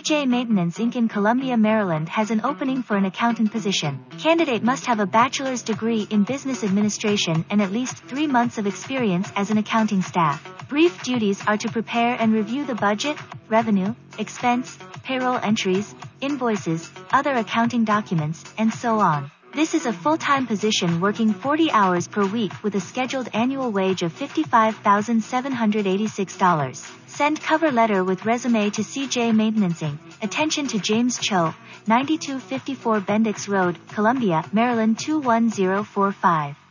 CJ 0.07 0.29
Maintenance 0.29 0.79
Inc. 0.79 0.95
in 0.95 1.09
Columbia, 1.09 1.57
Maryland 1.57 2.09
has 2.09 2.31
an 2.31 2.43
opening 2.45 2.85
for 2.85 2.97
an 2.97 3.07
accountant 3.07 3.51
position. 3.51 4.05
Candidate 4.21 4.63
must 4.63 4.87
have 4.87 5.01
a 5.01 5.07
bachelor's 5.07 5.63
degree 5.63 6.07
in 6.11 6.23
business 6.23 6.63
administration 6.63 7.45
and 7.51 7.61
at 7.61 7.73
least 7.73 7.97
three 8.05 8.29
months 8.29 8.57
of 8.57 8.69
experience 8.69 9.29
as 9.35 9.51
an 9.51 9.59
accounting 9.59 10.03
staff. 10.03 10.41
Brief 10.69 11.03
duties 11.03 11.43
are 11.49 11.57
to 11.57 11.69
prepare 11.69 12.17
and 12.21 12.33
review 12.33 12.65
the 12.65 12.77
budget, 12.77 13.17
revenue, 13.49 13.97
expense, 14.17 14.79
payroll 15.03 15.39
entries, 15.39 15.93
invoices, 16.21 16.89
other 17.11 17.33
accounting 17.33 17.85
documents, 17.85 18.45
and 18.59 18.73
so 18.73 19.01
on. 19.01 19.33
This 19.57 19.73
is 19.73 19.87
a 19.87 19.93
full-time 19.95 20.47
position 20.47 21.01
working 21.01 21.33
40 21.33 21.71
hours 21.71 22.07
per 22.07 22.27
week 22.27 22.53
with 22.63 22.75
a 22.75 22.81
scheduled 22.81 23.31
annual 23.33 23.73
wage 23.73 24.03
of 24.03 24.13
$55,786. 24.13 26.91
Send 27.07 27.41
cover 27.41 27.73
letter 27.73 28.05
with 28.05 28.27
resume 28.27 28.69
to 28.69 28.83
CJ 28.83 29.35
Maintenance 29.35 29.81
Inc. 29.81 29.97
Attention 30.21 30.67
to 30.67 30.79
James 30.79 31.19
Cho, 31.19 31.55
9254 31.87 33.01
Bendix 33.01 33.49
Road, 33.49 33.79
Columbia, 33.89 34.45
Maryland 34.53 34.99
21045. 34.99 36.66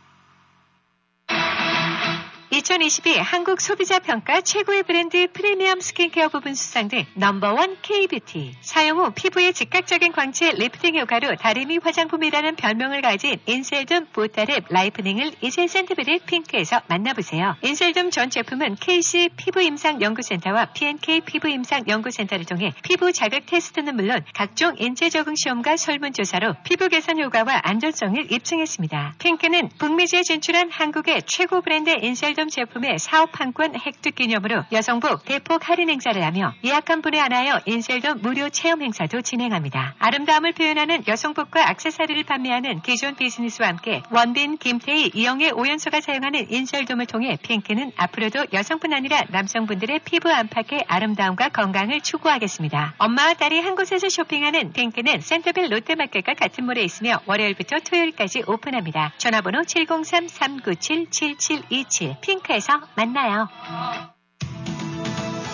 이2022 2.66 3.18
한국 3.18 3.60
소비자 3.60 4.00
평가 4.00 4.40
최고의 4.40 4.82
브랜드 4.82 5.28
프리미엄 5.32 5.80
스킨케어 5.80 6.28
부분 6.28 6.54
수상 6.54 6.88
등 6.88 7.04
넘버원 7.14 7.76
K뷰티. 7.80 8.54
사용 8.60 8.98
후 8.98 9.12
피부의 9.14 9.52
즉각적인 9.52 10.12
광채 10.12 10.50
리프팅 10.50 10.98
효과로 10.98 11.36
다리미 11.36 11.78
화장품이라는 11.82 12.56
별명을 12.56 13.02
가진 13.02 13.38
인셀덤 13.46 14.06
보타랩 14.12 14.64
라이프닝을 14.68 15.32
이제 15.42 15.66
샌드베리 15.66 16.20
핑크에서 16.26 16.80
만나보세요. 16.88 17.56
인셀덤 17.62 18.10
전 18.10 18.30
제품은 18.30 18.76
KC 18.76 19.30
피부임상연구센터와 19.36 20.66
P&K 20.72 21.20
피부임상연구센터를 21.20 22.46
통해 22.46 22.72
피부 22.82 23.12
자극 23.12 23.46
테스트는 23.46 23.94
물론 23.94 24.24
각종 24.34 24.74
인체 24.78 25.08
적응 25.08 25.34
시험과 25.36 25.76
설문조사로 25.76 26.56
피부 26.64 26.88
개선 26.88 27.20
효과와 27.20 27.60
안전성을 27.62 28.32
입증했습니다. 28.32 29.14
핑크는 29.18 29.70
북미주에 29.78 30.22
진출한 30.22 30.70
한국의 30.70 31.22
최고 31.26 31.60
브랜드 31.60 31.90
인셀덤 32.02 32.48
제품의 32.56 32.98
사업 32.98 33.32
판권 33.32 33.74
획득 33.74 34.14
기념으로 34.14 34.64
여성부 34.72 35.18
대폭 35.26 35.68
할인 35.68 35.90
행사를 35.90 36.24
하며 36.24 36.54
예약한 36.64 37.02
분에 37.02 37.18
한하여 37.18 37.60
인셀돔 37.66 38.22
무료 38.22 38.48
체험 38.48 38.80
행사도 38.80 39.20
진행합니다. 39.20 39.94
아름다움을 39.98 40.52
표현하는 40.52 41.02
여성복과 41.06 41.70
액세서리를 41.70 42.24
판매하는 42.24 42.80
기존 42.80 43.14
비즈니스와 43.14 43.68
함께 43.68 44.02
원빈, 44.10 44.56
김태희, 44.56 45.10
이영애, 45.14 45.50
오연소가 45.50 46.00
사용하는 46.00 46.50
인셀돔을 46.50 47.04
통해 47.04 47.36
핑크는 47.42 47.92
앞으로도 47.94 48.46
여성뿐 48.54 48.94
아니라 48.94 49.24
남성분들의 49.28 50.00
피부 50.06 50.32
안팎의 50.32 50.86
아름다움과 50.88 51.50
건강을 51.50 52.00
추구하겠습니다. 52.00 52.94
엄마와 52.96 53.34
딸이 53.34 53.60
한 53.60 53.74
곳에서 53.74 54.08
쇼핑하는 54.08 54.72
핑크는 54.72 55.20
센터빌 55.20 55.70
롯데마켓과 55.70 56.32
같은 56.32 56.64
몰에 56.64 56.82
있으며 56.82 57.20
월요일부터 57.26 57.80
토요일까지 57.80 58.44
오픈합니다. 58.46 59.12
전화번호 59.18 59.60
703-397-7727 59.60 62.18
핑크 62.22 62.45
에서 62.48 62.80
만나요. 62.94 63.48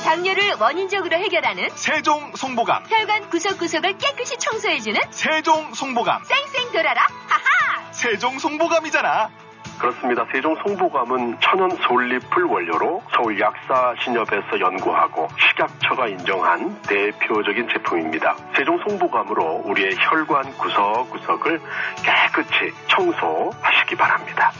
당뇨를 0.04 0.54
원인적으로 0.60 1.16
해결하는 1.16 1.68
세종 1.74 2.32
송보감. 2.34 2.84
혈관 2.88 3.30
구석구석을 3.30 3.98
깨끗이 3.98 4.36
청소해주는 4.38 5.00
세종 5.10 5.72
송보감. 5.72 6.22
쌩쌩 6.24 6.72
돌아라 6.72 7.02
하하 7.28 7.92
세종 7.92 8.38
송보감이잖아. 8.38 9.30
그렇습니다. 9.78 10.26
세종 10.32 10.54
송보감은 10.56 11.38
천연 11.40 11.70
솔잎을 11.70 12.44
원료로 12.44 13.02
서울 13.16 13.40
약사 13.40 13.94
신협에서 14.02 14.60
연구하고 14.60 15.28
식약처가 15.38 16.08
인정한 16.08 16.80
대표적인 16.82 17.68
제품입니다. 17.68 18.36
세종 18.56 18.78
송보감으로 18.78 19.62
우리의 19.64 19.96
혈관 19.98 20.52
구석구석을 20.58 21.60
깨끗이 22.04 22.72
청소하시기 22.88 23.96
바랍니다. 23.96 24.52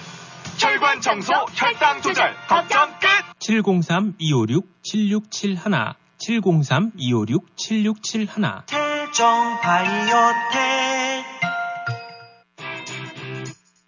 혈관 0.63 1.01
청소, 1.01 1.33
혈당 1.55 2.03
조절, 2.03 2.37
걱정 2.47 2.97
끝! 3.01 3.09
703-256-7671 3.41 5.95
703-256-7671 6.19 8.63
세종 8.69 9.59
바이오텍 9.61 11.25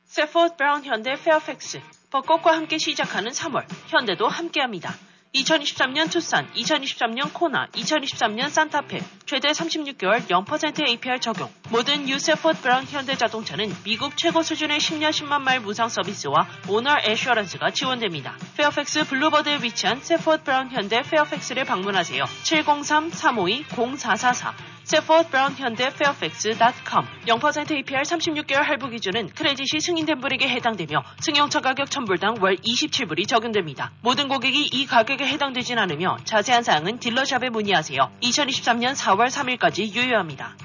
Safford 0.07 0.57
Brown 0.57 0.85
현대 0.85 1.15
페어팩스 1.15 1.81
벚꽃과 2.11 2.57
함께 2.57 2.79
시작하는 2.79 3.31
3월 3.31 3.65
현대도 3.87 4.27
함께합니다. 4.27 4.93
2023년 5.35 6.11
투싼, 6.11 6.47
2023년 6.55 7.33
코나, 7.33 7.67
2023년 7.73 8.51
산타페 8.51 9.01
최대 9.27 9.49
36개월 9.49 10.25
0% 10.29 10.89
APR 10.89 11.19
적용. 11.19 11.51
모든 11.71 12.09
유Safford 12.09 12.61
Brown 12.61 12.85
현대자동차는 12.85 13.75
미국 13.83 14.17
최고 14.17 14.45
수준의 14.45 14.79
10년 14.79 15.11
10만 15.11 15.41
마일 15.41 15.59
무상 15.61 15.89
서비스와 15.89 16.47
Owner 16.69 16.99
Assurance가 17.05 17.73
지원됩니다. 17.73 18.37
페어팩스 18.57 19.09
Boulevard에 19.09 19.59
위치한 19.63 19.99
Safford 20.01 20.45
Brown 20.45 20.71
현대 20.71 21.03
페어팩스를 21.03 21.65
방문하세요. 21.65 22.23
703-352-0444 22.45 24.53
Safford 24.85 25.31
Brown 25.31 25.55
현대 25.57 25.89
페어팩스.com 25.89 27.07
0% 27.27 27.73
APR 27.73 28.03
36개월 28.03 28.63
할부 28.63 28.91
기준은 28.91 29.31
크레딧이 29.31 29.81
승인된 29.81 30.21
분에게 30.21 30.47
해당되며 30.47 31.03
승용차 31.21 31.61
가격 31.61 31.89
1000불당 31.89 32.43
월 32.43 32.57
27불이 32.57 33.27
적용됩니다. 33.27 33.93
모든 34.03 34.29
고객이 34.29 34.67
이 34.67 34.87
가격에 34.87 35.24
해당되진 35.27 35.79
않으며 35.79 36.19
자세한 36.25 36.63
사항은 36.63 36.99
딜러샵에 36.99 37.51
문의하세요. 37.51 38.11
2023년 38.23 38.95
4월 38.95 39.29
3일까지 39.29 39.95
유효합니다. 39.95 40.57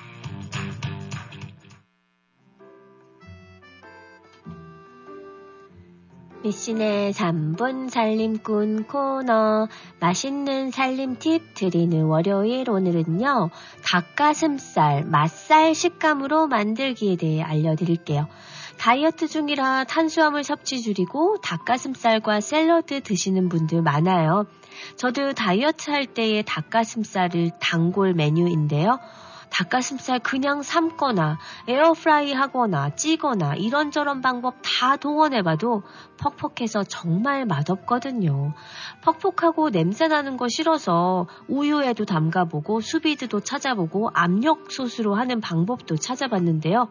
미신의 6.41 7.11
3분 7.11 7.89
살림꾼 7.89 8.85
코너 8.85 9.67
맛있는 9.99 10.71
살림 10.71 11.17
팁 11.17 11.53
드리는 11.53 12.03
월요일 12.05 12.69
오늘은요 12.69 13.49
닭가슴살 13.83 15.03
맛살 15.03 15.75
식감으로 15.75 16.47
만들기에 16.47 17.17
대해 17.17 17.41
알려드릴게요. 17.41 18.27
다이어트 18.79 19.27
중이라 19.27 19.83
탄수화물 19.83 20.45
섭취 20.45 20.81
줄이고 20.81 21.35
닭가슴살과 21.41 22.39
샐러드 22.39 23.01
드시는 23.03 23.49
분들 23.49 23.81
많아요. 23.81 24.45
저도 24.95 25.33
다이어트 25.33 25.91
할 25.91 26.05
때의 26.05 26.43
닭가슴살을 26.43 27.51
단골 27.59 28.13
메뉴인데요. 28.13 28.97
닭가슴살 29.49 30.19
그냥 30.19 30.61
삶거나 30.61 31.39
에어프라이 31.67 32.31
하거나 32.31 32.95
찌거나 32.95 33.55
이런저런 33.55 34.21
방법 34.21 34.55
다 34.63 34.95
동원해봐도 34.95 35.83
퍽퍽해서 36.17 36.83
정말 36.83 37.45
맛없거든요. 37.45 38.53
퍽퍽하고 39.03 39.71
냄새나는 39.71 40.37
거 40.37 40.47
싫어서 40.47 41.27
우유에도 41.49 42.05
담가보고 42.05 42.79
수비드도 42.79 43.41
찾아보고 43.41 44.11
압력솥으로 44.13 45.15
하는 45.15 45.41
방법도 45.41 45.97
찾아봤는데요. 45.97 46.87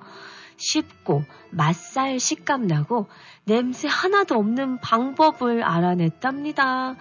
쉽고 0.59 1.23
맛살 1.51 2.21
식감 2.21 2.67
나고 2.67 3.07
냄새 3.45 3.89
하나도 3.89 4.35
없는 4.35 4.81
방법을 4.81 5.63
알아냈답니다. 5.63 6.97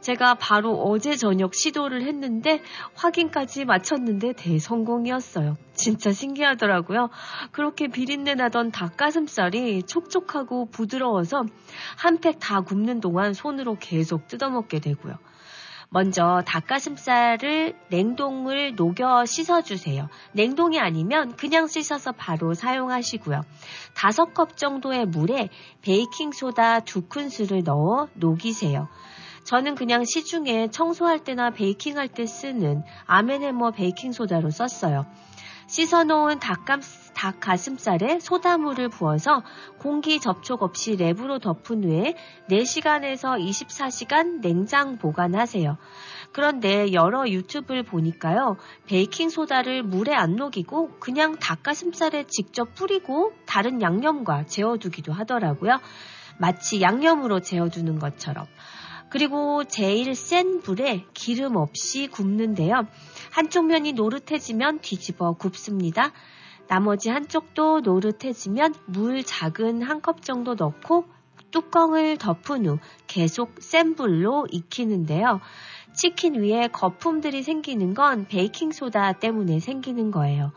제가 0.00 0.34
바로 0.34 0.82
어제 0.82 1.14
저녁 1.16 1.54
시도를 1.54 2.02
했는데 2.02 2.60
확인까지 2.94 3.64
마쳤는데 3.64 4.32
대성공이었어요. 4.32 5.56
진짜 5.74 6.12
신기하더라고요. 6.12 7.08
그렇게 7.52 7.86
비린내 7.86 8.34
나던 8.34 8.72
닭가슴살이 8.72 9.84
촉촉하고 9.84 10.70
부드러워서 10.70 11.44
한 11.96 12.18
팩 12.18 12.38
다 12.40 12.62
굽는 12.62 13.00
동안 13.00 13.34
손으로 13.34 13.76
계속 13.78 14.26
뜯어먹게 14.26 14.80
되고요. 14.80 15.14
먼저 15.94 16.42
닭가슴살을 16.46 17.74
냉동을 17.90 18.76
녹여 18.76 19.26
씻어주세요. 19.26 20.08
냉동이 20.32 20.80
아니면 20.80 21.36
그냥 21.36 21.66
씻어서 21.66 22.12
바로 22.12 22.54
사용하시고요. 22.54 23.42
다섯 23.94 24.32
컵 24.32 24.56
정도의 24.56 25.04
물에 25.04 25.50
베이킹소다 25.82 26.80
두 26.80 27.02
큰술을 27.02 27.62
넣어 27.64 28.08
녹이세요. 28.14 28.88
저는 29.44 29.74
그냥 29.74 30.04
시중에 30.04 30.68
청소할 30.68 31.24
때나 31.24 31.50
베이킹할 31.50 32.08
때 32.08 32.24
쓰는 32.24 32.82
아멘해머 33.04 33.72
베이킹소다로 33.72 34.48
썼어요. 34.48 35.04
씻어놓은 35.72 36.38
닭감, 36.38 36.82
닭 37.14 37.40
가슴살에 37.40 38.20
소다물을 38.20 38.90
부어서 38.90 39.42
공기 39.78 40.20
접촉 40.20 40.62
없이 40.62 40.98
랩으로 40.98 41.40
덮은 41.40 41.84
후에 41.84 42.14
4시간에서 42.50 43.40
24시간 43.40 44.42
냉장 44.42 44.98
보관하세요. 44.98 45.78
그런데 46.32 46.92
여러 46.92 47.26
유튜브를 47.26 47.84
보니까요, 47.84 48.58
베이킹소다를 48.84 49.82
물에 49.82 50.14
안 50.14 50.36
녹이고 50.36 50.98
그냥 51.00 51.36
닭가슴살에 51.38 52.24
직접 52.24 52.74
뿌리고 52.74 53.32
다른 53.46 53.80
양념과 53.80 54.44
재워두기도 54.44 55.14
하더라고요. 55.14 55.78
마치 56.36 56.82
양념으로 56.82 57.40
재워두는 57.40 57.98
것처럼. 57.98 58.46
그리고 59.12 59.62
제일 59.64 60.14
센 60.14 60.62
불에 60.62 61.04
기름 61.12 61.56
없이 61.56 62.08
굽는데요. 62.10 62.86
한쪽 63.30 63.66
면이 63.66 63.92
노릇해지면 63.92 64.78
뒤집어 64.78 65.34
굽습니다. 65.34 66.12
나머지 66.66 67.10
한쪽도 67.10 67.80
노릇해지면 67.80 68.72
물 68.86 69.22
작은 69.22 69.82
한 69.82 70.00
컵 70.00 70.22
정도 70.22 70.54
넣고 70.54 71.04
뚜껑을 71.50 72.16
덮은 72.16 72.64
후 72.64 72.78
계속 73.06 73.56
센 73.60 73.96
불로 73.96 74.46
익히는데요. 74.50 75.42
치킨 75.92 76.42
위에 76.42 76.68
거품들이 76.68 77.42
생기는 77.42 77.92
건 77.92 78.26
베이킹소다 78.28 79.12
때문에 79.18 79.60
생기는 79.60 80.10
거예요. 80.10 80.52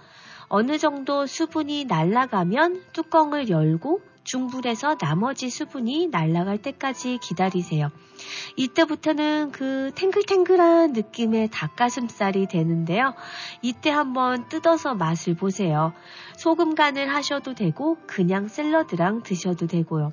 어느 0.48 0.78
정도 0.78 1.26
수분이 1.26 1.86
날아가면 1.86 2.84
뚜껑을 2.94 3.50
열고 3.50 4.00
중불에서 4.26 4.98
나머지 4.98 5.50
수분이 5.50 6.08
날아갈 6.08 6.58
때까지 6.58 7.20
기다리세요. 7.22 7.90
이때부터는 8.58 9.52
그 9.52 9.92
탱글탱글한 9.96 10.94
느낌의 10.94 11.50
닭가슴살이 11.52 12.48
되는데요. 12.48 13.14
이때 13.62 13.90
한번 13.90 14.50
뜯어서 14.50 14.96
맛을 14.96 15.36
보세요. 15.36 15.94
소금 16.38 16.76
간을 16.76 17.14
하셔도 17.14 17.54
되고 17.54 17.98
그냥 18.08 18.48
샐러드랑 18.48 19.24
드셔도 19.24 19.68
되고요. 19.68 20.12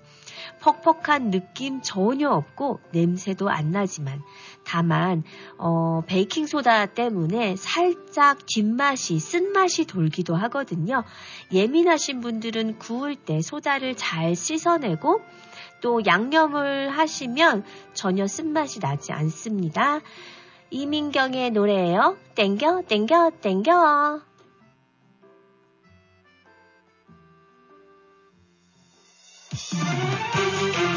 퍽퍽한 0.61 1.31
느낌 1.31 1.81
전혀 1.83 2.31
없고 2.31 2.81
냄새도 2.93 3.49
안 3.49 3.71
나지만 3.71 4.23
다만 4.65 5.23
어, 5.59 6.03
베이킹 6.07 6.47
소다 6.47 6.87
때문에 6.87 7.57
살짝 7.57 8.47
뒷맛이 8.47 9.19
쓴맛이 9.19 9.87
돌기도 9.87 10.35
하거든요. 10.37 11.05
예민하신 11.53 12.21
분들은 12.21 12.79
구울 12.79 13.17
때 13.17 13.41
소다를 13.41 13.97
잘 13.97 14.35
씻어내고 14.35 15.21
또 15.81 16.01
양념을 16.07 16.91
하시면 16.91 17.65
전혀 17.93 18.27
쓴맛이 18.27 18.81
나지 18.81 19.13
않습니다. 19.13 20.01
이민경의 20.71 21.51
노래예요. 21.51 22.17
땡겨 22.35 22.83
땡겨 22.89 23.33
땡겨. 23.43 24.32
멋 29.71 30.92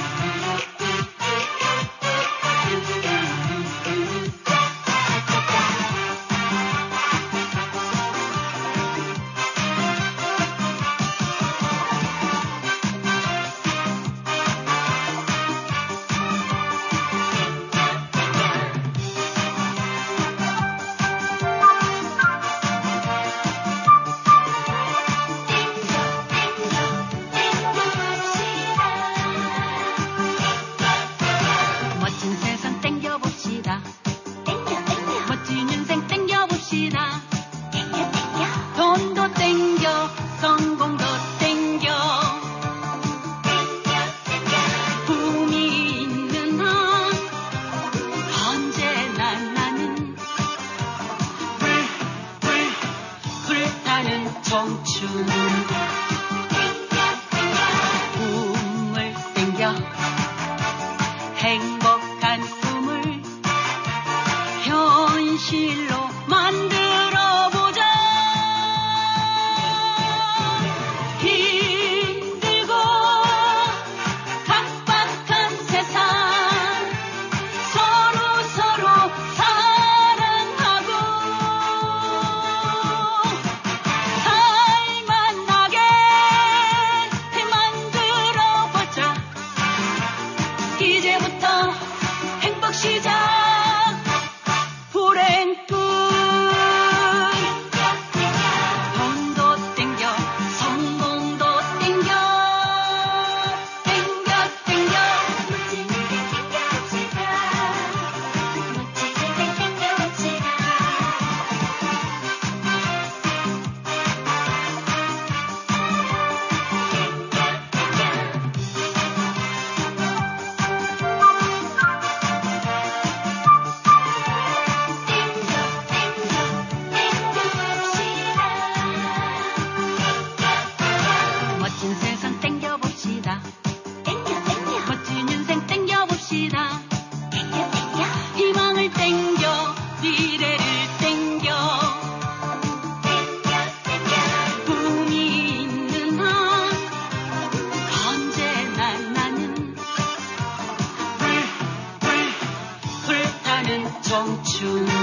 청 154.57 154.94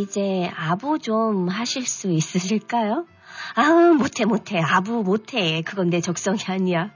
이제 0.00 0.50
아부 0.56 0.98
좀 0.98 1.48
하실 1.48 1.86
수 1.86 2.10
있으실까요? 2.10 3.06
아우 3.54 3.94
못해 3.94 4.24
못해 4.24 4.60
아부 4.60 5.02
못해 5.02 5.62
그건 5.62 5.90
내 5.90 6.00
적성이 6.00 6.38
아니야 6.46 6.90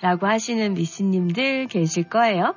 라고 0.00 0.26
하시는 0.26 0.74
미신님들 0.74 1.68
계실 1.68 2.08
거예요. 2.08 2.54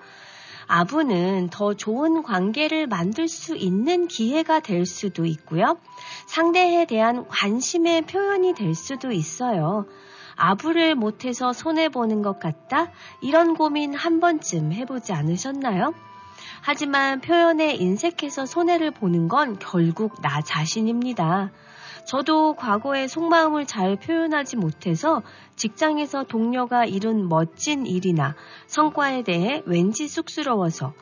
아부는 0.67 1.49
더 1.51 1.75
좋은 1.75 2.23
관계를 2.23 2.87
만들 2.87 3.27
수 3.27 3.55
있는 3.55 4.07
기회가 4.07 4.59
될 4.59 4.85
수도 4.85 5.25
있고요. 5.25 5.77
상대에 6.25 6.85
대한 6.85 7.27
관심의 7.27 8.03
표현이 8.03 8.55
될 8.55 8.73
수도 8.73 9.11
있어요. 9.11 9.85
아부를 10.35 10.95
못해서 10.95 11.53
손해보는 11.53 12.21
것 12.23 12.39
같다? 12.39 12.91
이런 13.21 13.55
고민 13.55 13.93
한 13.93 14.19
번쯤 14.19 14.73
해보지 14.73 15.13
않으셨나요? 15.13 15.93
하지만 16.67 17.21
표현에 17.21 17.75
인색해서 17.75 18.47
손해를 18.47 18.89
보는 18.89 19.27
건 19.27 19.59
결국 19.59 20.19
나 20.23 20.41
자신입니다. 20.41 21.51
저도 22.07 22.55
과거에 22.55 23.07
속마음을 23.07 23.67
잘 23.67 23.97
표현하지 23.97 24.55
못해서 24.55 25.21
직장에서 25.57 26.23
동료가 26.23 26.85
이룬 26.85 27.29
멋진 27.29 27.85
일이나 27.85 28.33
성과에 28.65 29.21
대해 29.21 29.61
왠지 29.67 30.07
쑥스러워서 30.07 30.93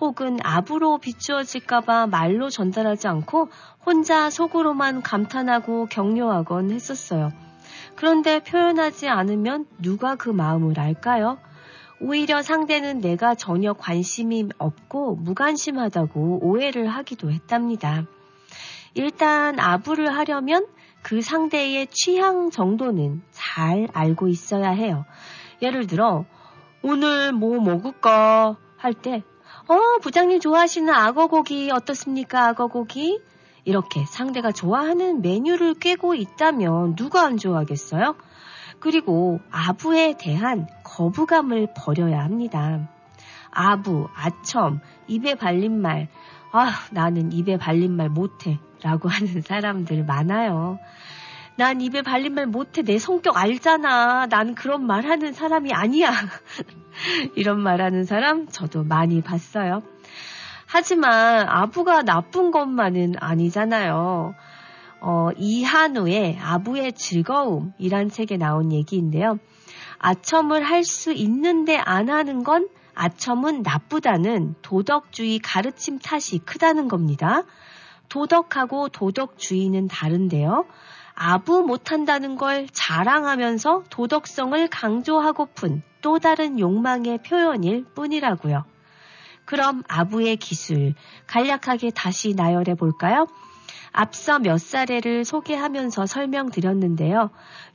혹은 0.00 0.38
압으로 0.42 0.98
비추어질까봐 0.98 2.08
말로 2.08 2.50
전달하지 2.50 3.06
않고 3.06 3.48
혼자 3.86 4.28
속으로만 4.28 5.02
감탄하고 5.02 5.86
격려하곤 5.86 6.72
했었어요. 6.72 7.30
그런데 7.94 8.40
표현하지 8.40 9.08
않으면 9.08 9.66
누가 9.78 10.16
그 10.16 10.30
마음을 10.30 10.80
알까요? 10.80 11.38
오히려 12.04 12.42
상대는 12.42 13.00
내가 13.00 13.36
전혀 13.36 13.72
관심이 13.72 14.48
없고 14.58 15.14
무관심하다고 15.14 16.40
오해를 16.42 16.88
하기도 16.88 17.30
했답니다. 17.30 18.04
일단 18.94 19.60
아부를 19.60 20.12
하려면 20.16 20.66
그 21.02 21.22
상대의 21.22 21.86
취향 21.86 22.50
정도는 22.50 23.22
잘 23.30 23.86
알고 23.92 24.26
있어야 24.26 24.70
해요. 24.70 25.04
예를 25.62 25.86
들어, 25.86 26.24
오늘 26.82 27.30
뭐 27.30 27.60
먹을까? 27.60 28.56
할 28.76 28.94
때, 28.94 29.22
어, 29.68 30.00
부장님 30.02 30.40
좋아하시는 30.40 30.92
악어고기 30.92 31.70
어떻습니까? 31.70 32.48
악어고기? 32.48 33.20
이렇게 33.64 34.04
상대가 34.06 34.50
좋아하는 34.50 35.22
메뉴를 35.22 35.74
꿰고 35.74 36.16
있다면 36.16 36.96
누가 36.96 37.22
안 37.24 37.36
좋아하겠어요? 37.36 38.16
그리고 38.80 39.38
아부에 39.52 40.16
대한 40.18 40.66
거부감을 40.92 41.68
버려야 41.74 42.22
합니다. 42.22 42.88
아부, 43.50 44.08
아첨, 44.14 44.80
입에 45.08 45.34
발린 45.34 45.80
말, 45.80 46.08
아, 46.52 46.70
나는 46.90 47.32
입에 47.32 47.56
발린 47.56 47.96
말 47.96 48.08
못해. 48.08 48.58
라고 48.82 49.08
하는 49.08 49.40
사람들 49.42 50.04
많아요. 50.04 50.78
난 51.56 51.80
입에 51.80 52.02
발린 52.02 52.34
말 52.34 52.46
못해. 52.46 52.82
내 52.82 52.98
성격 52.98 53.36
알잖아. 53.36 54.26
난 54.26 54.54
그런 54.54 54.84
말 54.86 55.06
하는 55.06 55.32
사람이 55.32 55.72
아니야. 55.72 56.10
이런 57.36 57.60
말 57.60 57.80
하는 57.80 58.04
사람 58.04 58.48
저도 58.48 58.84
많이 58.84 59.22
봤어요. 59.22 59.82
하지만 60.66 61.48
아부가 61.48 62.02
나쁜 62.02 62.50
것만은 62.50 63.14
아니잖아요. 63.18 64.34
어, 65.00 65.28
이한우의 65.36 66.38
아부의 66.40 66.92
즐거움이란 66.94 68.08
책에 68.08 68.36
나온 68.36 68.72
얘기인데요. 68.72 69.38
아첨을 70.02 70.62
할 70.64 70.84
수 70.84 71.12
있는데 71.12 71.76
안 71.78 72.10
하는 72.10 72.42
건 72.44 72.68
아첨은 72.94 73.62
나쁘다는 73.62 74.56
도덕주의 74.60 75.38
가르침 75.38 75.98
탓이 75.98 76.40
크다는 76.40 76.88
겁니다. 76.88 77.44
도덕하고 78.08 78.88
도덕주의는 78.90 79.88
다른데요. 79.88 80.66
아부 81.14 81.62
못한다는 81.62 82.36
걸 82.36 82.66
자랑하면서 82.72 83.84
도덕성을 83.90 84.68
강조하고픈 84.68 85.82
또 86.02 86.18
다른 86.18 86.58
욕망의 86.58 87.18
표현일 87.22 87.84
뿐이라고요. 87.94 88.64
그럼 89.44 89.82
아부의 89.88 90.36
기술 90.36 90.94
간략하게 91.26 91.90
다시 91.90 92.34
나열해 92.34 92.74
볼까요? 92.74 93.26
앞서 93.92 94.38
몇 94.38 94.58
사례를 94.58 95.24
소개하면서 95.24 96.06
설명드렸는데요. 96.06 97.30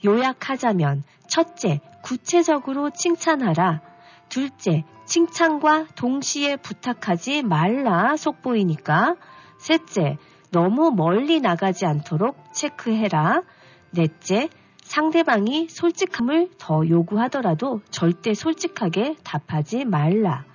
요약하자면 0.05 1.03
첫째, 1.27 1.79
구체적으로 2.01 2.89
칭찬하라. 2.89 3.81
둘째, 4.29 4.83
칭찬과 5.05 5.87
동시에 5.95 6.57
부탁하지 6.57 7.43
말라 7.43 8.17
속보이니까. 8.17 9.15
셋째, 9.57 10.17
너무 10.51 10.91
멀리 10.91 11.39
나가지 11.39 11.85
않도록 11.85 12.37
체크해라. 12.53 13.43
넷째, 13.91 14.49
상대방이 14.81 15.67
솔직함을 15.69 16.49
더 16.57 16.87
요구하더라도 16.87 17.81
절대 17.89 18.33
솔직하게 18.33 19.15
답하지 19.23 19.85
말라. 19.85 20.45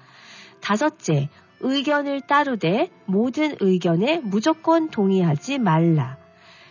다섯째, 0.60 1.28
의견을 1.62 2.20
따르되 2.22 2.90
모든 3.06 3.56
의견에 3.60 4.18
무조건 4.18 4.90
동의하지 4.90 5.58
말라. 5.58 6.18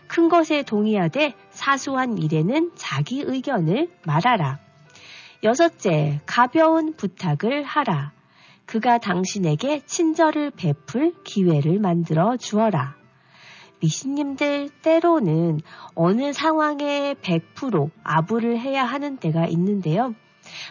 큰 0.07 0.29
것에 0.29 0.63
동의하되 0.63 1.33
사소한 1.49 2.17
일에는 2.17 2.71
자기 2.75 3.21
의견을 3.21 3.89
말하라. 4.05 4.59
여섯째, 5.43 6.19
가벼운 6.25 6.93
부탁을 6.95 7.63
하라. 7.63 8.11
그가 8.65 8.99
당신에게 8.99 9.81
친절을 9.85 10.51
베풀 10.51 11.13
기회를 11.23 11.79
만들어 11.79 12.37
주어라. 12.37 12.95
미신님들 13.81 14.69
때로는 14.81 15.61
어느 15.95 16.33
상황에 16.33 17.15
100% 17.15 17.89
아부를 18.03 18.59
해야 18.59 18.83
하는 18.83 19.17
때가 19.17 19.47
있는데요. 19.47 20.13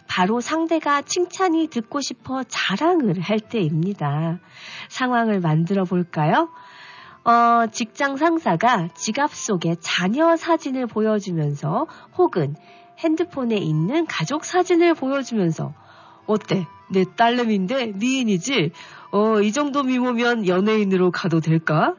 바로 0.07 0.41
상대가 0.41 1.03
칭찬이 1.03 1.69
듣고 1.69 2.01
싶어 2.01 2.43
자랑을 2.45 3.21
할 3.21 3.41
때입니다. 3.41 4.39
상황을 4.89 5.41
만들어 5.41 5.85
볼까요? 5.85 6.49
어, 7.25 7.67
직장 7.71 8.17
상사가 8.17 8.89
지갑 8.95 9.35
속에 9.35 9.77
자녀 9.81 10.37
사진을 10.37 10.87
보여주면서 10.87 11.87
혹은 12.17 12.57
핸드폰에 12.99 13.57
있는 13.57 14.07
가족 14.07 14.45
사진을 14.45 14.95
보여주면서 14.95 15.75
어때? 16.27 16.67
내 16.91 17.05
딸내미인데 17.17 17.93
미인이지? 17.95 18.73
어, 19.13 19.41
이 19.41 19.53
정도 19.53 19.83
미모면 19.83 20.47
연예인으로 20.47 21.11
가도 21.11 21.41
될까? 21.41 21.95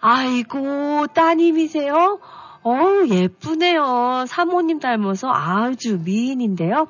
아이고, 0.00 1.06
따님이세요? 1.08 2.20
어, 2.62 2.76
예쁘네요. 3.08 4.24
사모님 4.26 4.80
닮아서 4.80 5.30
아주 5.30 5.98
미인인데요. 6.04 6.88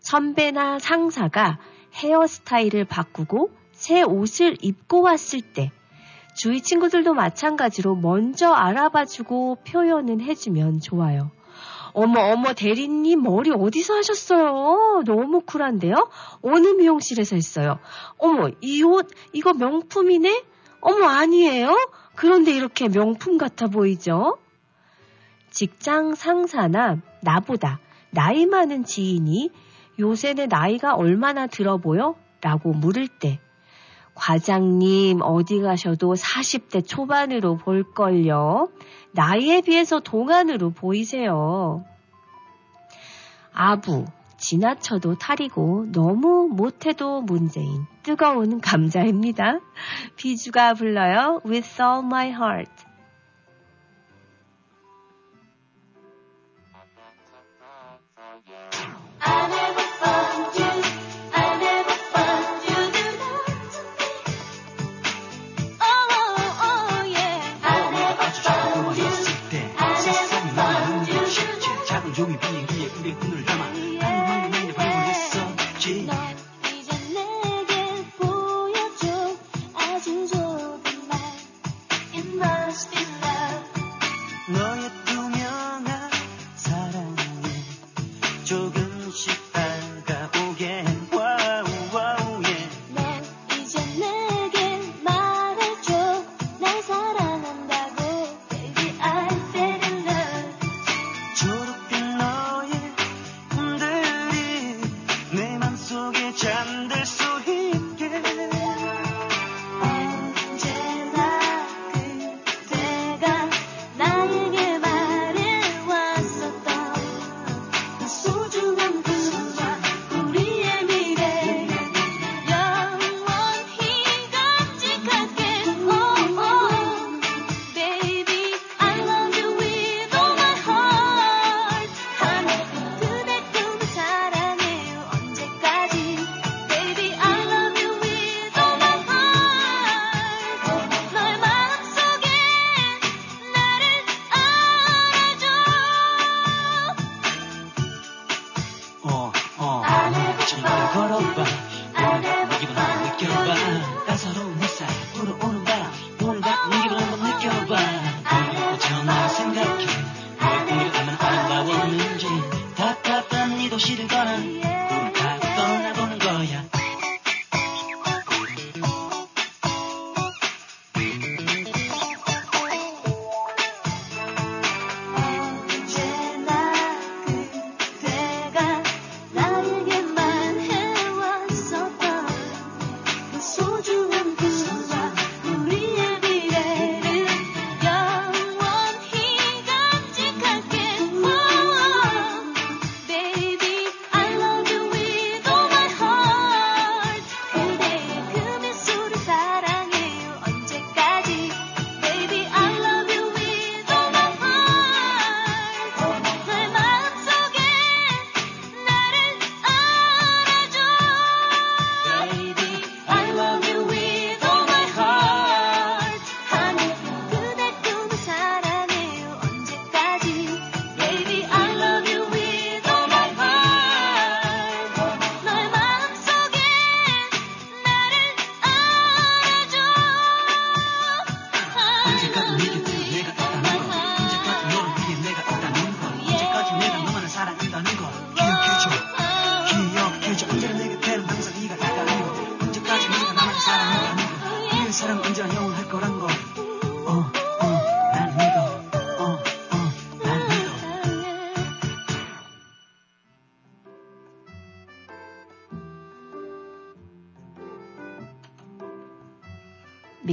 선배나 0.00 0.78
상사가 0.78 1.58
헤어스타일을 1.94 2.84
바꾸고 2.84 3.50
새 3.72 4.02
옷을 4.02 4.56
입고 4.60 5.02
왔을 5.02 5.40
때 5.40 5.70
주위 6.34 6.62
친구들도 6.62 7.14
마찬가지로 7.14 7.96
먼저 7.96 8.52
알아봐주고 8.52 9.58
표현은 9.66 10.20
해주면 10.20 10.80
좋아요. 10.80 11.30
어머, 11.94 12.20
어머, 12.32 12.54
대리님 12.54 13.22
머리 13.22 13.50
어디서 13.50 13.96
하셨어요? 13.96 15.02
너무 15.04 15.42
쿨한데요? 15.42 16.08
어느 16.40 16.68
미용실에서 16.68 17.36
했어요? 17.36 17.78
어머, 18.16 18.48
이 18.62 18.82
옷, 18.82 19.08
이거 19.34 19.52
명품이네? 19.52 20.42
어머, 20.80 21.06
아니에요? 21.06 21.76
그런데 22.14 22.52
이렇게 22.52 22.88
명품 22.88 23.36
같아 23.36 23.66
보이죠? 23.66 24.38
직장 25.52 26.14
상사나 26.14 26.98
나보다 27.22 27.78
나이 28.10 28.46
많은 28.46 28.84
지인이 28.84 29.50
요새 29.98 30.34
내 30.34 30.46
나이가 30.46 30.94
얼마나 30.94 31.46
들어 31.46 31.76
보여? 31.76 32.16
라고 32.40 32.72
물을 32.72 33.06
때, 33.06 33.38
과장님 34.14 35.20
어디 35.22 35.60
가셔도 35.60 36.14
40대 36.14 36.86
초반으로 36.86 37.56
볼걸요. 37.56 38.68
나이에 39.12 39.60
비해서 39.60 40.00
동안으로 40.00 40.70
보이세요. 40.70 41.84
아부, 43.52 44.06
지나쳐도 44.38 45.18
탈이고 45.18 45.92
너무 45.92 46.48
못해도 46.50 47.22
문제인 47.22 47.86
뜨거운 48.02 48.60
감자입니다. 48.60 49.60
비주가 50.16 50.74
불러요. 50.74 51.40
With 51.46 51.80
all 51.80 52.04
my 52.04 52.28
heart. 52.28 52.81
종이 72.14 72.38
비행기에 72.38 72.88
우리 73.00 73.14
눈을 73.14 73.51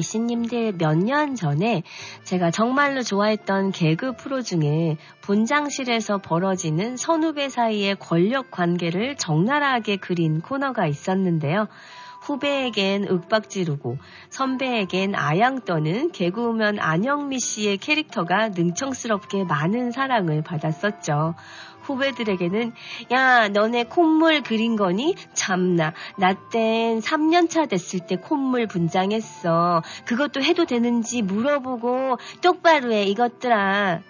미씨님들 0.10 0.74
몇 0.78 0.97
년 0.97 1.36
전에 1.36 1.84
제가 2.24 2.49
정말로 2.49 3.03
좋아했던 3.03 3.72
개그 3.72 4.16
프로 4.16 4.41
중에 4.41 4.97
분장실에서 5.22 6.18
벌어지는 6.18 6.97
선후배 6.97 7.49
사이의 7.49 7.95
권력 7.99 8.49
관계를 8.49 9.16
적나라하게 9.16 9.97
그린 9.97 10.41
코너가 10.41 10.88
있었는데요. 10.88 11.68
후배에겐 12.22 13.05
윽박 13.07 13.49
지르고 13.49 13.97
선배에겐 14.30 15.16
아양 15.16 15.62
떠는 15.62 16.12
개그우먼 16.12 16.80
안영미 16.80 17.39
씨의 17.39 17.78
캐릭터가 17.78 18.49
능청스럽게 18.49 19.45
많은 19.45 19.91
사랑을 19.91 20.41
받았었죠. 20.41 21.36
후배들에게는 21.90 22.74
야 23.12 23.48
너네 23.50 23.86
콧물 23.86 24.42
그린 24.42 24.76
거니? 24.76 25.16
참나 25.34 25.94
나 26.18 26.34
땐 26.52 27.00
3년차 27.00 27.68
됐을 27.70 28.00
때 28.02 28.16
콧물 28.16 28.68
분장했어. 28.68 29.82
그것도 30.06 30.42
해도 30.42 30.66
되는지 30.66 31.22
물어보고 31.22 32.18
똑바로 32.42 32.92
해 32.92 33.04
이것들아. 33.04 34.02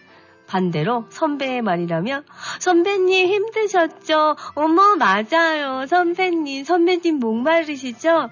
반대로 0.48 1.06
선배의 1.10 1.62
말이라면 1.62 2.24
선배님 2.60 3.28
힘드셨죠? 3.28 4.36
어머 4.56 4.96
맞아요 4.96 5.86
선배님 5.86 6.64
선배님 6.64 7.20
목마르시죠? 7.20 8.30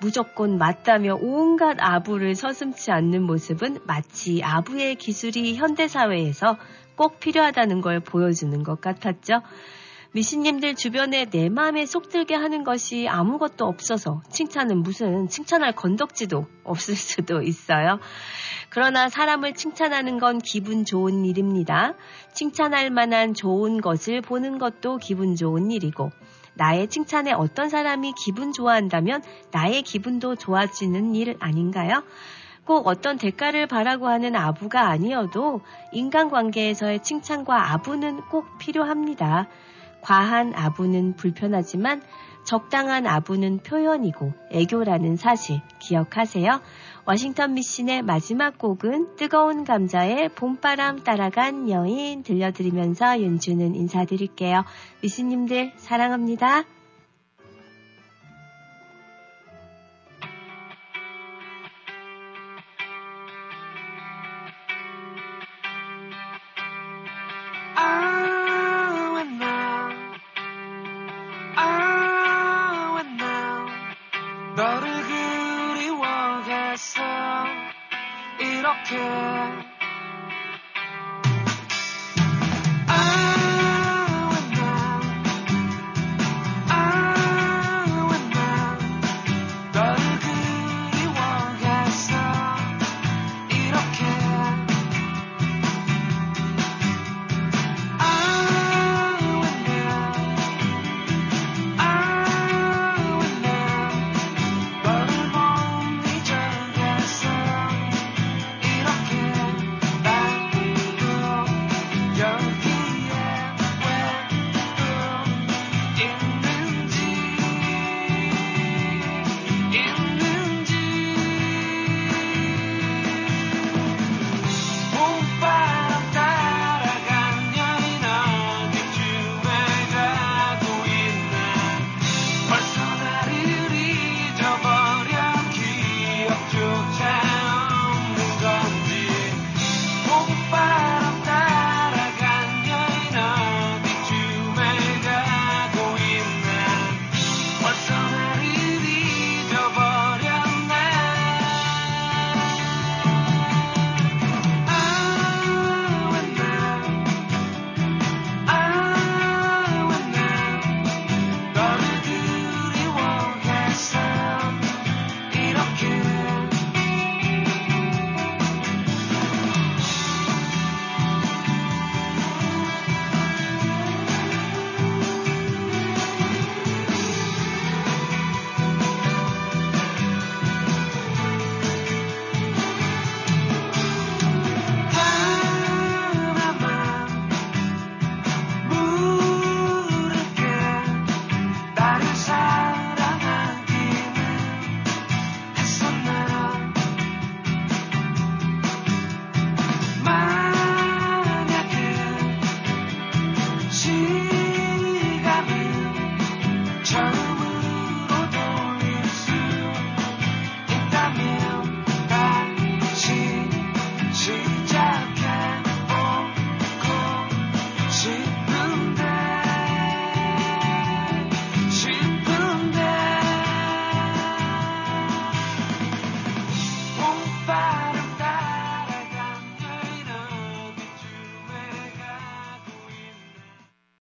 무조건 0.00 0.58
맞다며 0.58 1.16
온갖 1.20 1.76
아부를 1.80 2.34
서슴지 2.34 2.90
않는 2.90 3.22
모습은 3.22 3.78
마치 3.84 4.42
아부의 4.42 4.96
기술이 4.96 5.54
현대사회에서 5.56 6.56
꼭 6.96 7.20
필요하다는 7.20 7.80
걸 7.80 8.00
보여주는 8.00 8.62
것 8.62 8.80
같았죠. 8.80 9.42
미신님들 10.12 10.76
주변에 10.76 11.24
내 11.24 11.48
마음에 11.48 11.86
쏙 11.86 12.08
들게 12.08 12.36
하는 12.36 12.62
것이 12.62 13.08
아무것도 13.08 13.64
없어서 13.64 14.22
칭찬은 14.30 14.84
무슨 14.84 15.26
칭찬할 15.26 15.72
건덕지도 15.72 16.46
없을 16.62 16.94
수도 16.94 17.42
있어요. 17.42 17.98
그러나 18.68 19.08
사람을 19.08 19.54
칭찬하는 19.54 20.20
건 20.20 20.38
기분 20.38 20.84
좋은 20.84 21.24
일입니다. 21.24 21.94
칭찬할 22.32 22.90
만한 22.90 23.34
좋은 23.34 23.80
것을 23.80 24.20
보는 24.20 24.58
것도 24.58 24.98
기분 24.98 25.34
좋은 25.34 25.72
일이고, 25.72 26.10
나의 26.54 26.86
칭찬에 26.86 27.32
어떤 27.32 27.68
사람이 27.68 28.12
기분 28.24 28.52
좋아한다면 28.52 29.20
나의 29.50 29.82
기분도 29.82 30.36
좋아지는 30.36 31.16
일 31.16 31.36
아닌가요? 31.40 32.04
꼭 32.64 32.86
어떤 32.86 33.18
대가를 33.18 33.66
바라고 33.66 34.08
하는 34.08 34.34
아부가 34.36 34.88
아니어도 34.88 35.60
인간관계에서의 35.92 37.02
칭찬과 37.02 37.72
아부는 37.72 38.22
꼭 38.30 38.58
필요합니다. 38.58 39.48
과한 40.00 40.54
아부는 40.54 41.16
불편하지만 41.16 42.02
적당한 42.44 43.06
아부는 43.06 43.58
표현이고 43.58 44.32
애교라는 44.50 45.16
사실 45.16 45.60
기억하세요. 45.78 46.60
워싱턴 47.06 47.54
미신의 47.54 48.02
마지막 48.02 48.58
곡은 48.58 49.16
뜨거운 49.16 49.64
감자의 49.64 50.30
봄바람 50.34 51.04
따라간 51.04 51.70
여인 51.70 52.22
들려드리면서 52.22 53.20
윤주는 53.20 53.74
인사드릴게요. 53.74 54.64
미신님들 55.02 55.72
사랑합니다. 55.76 56.64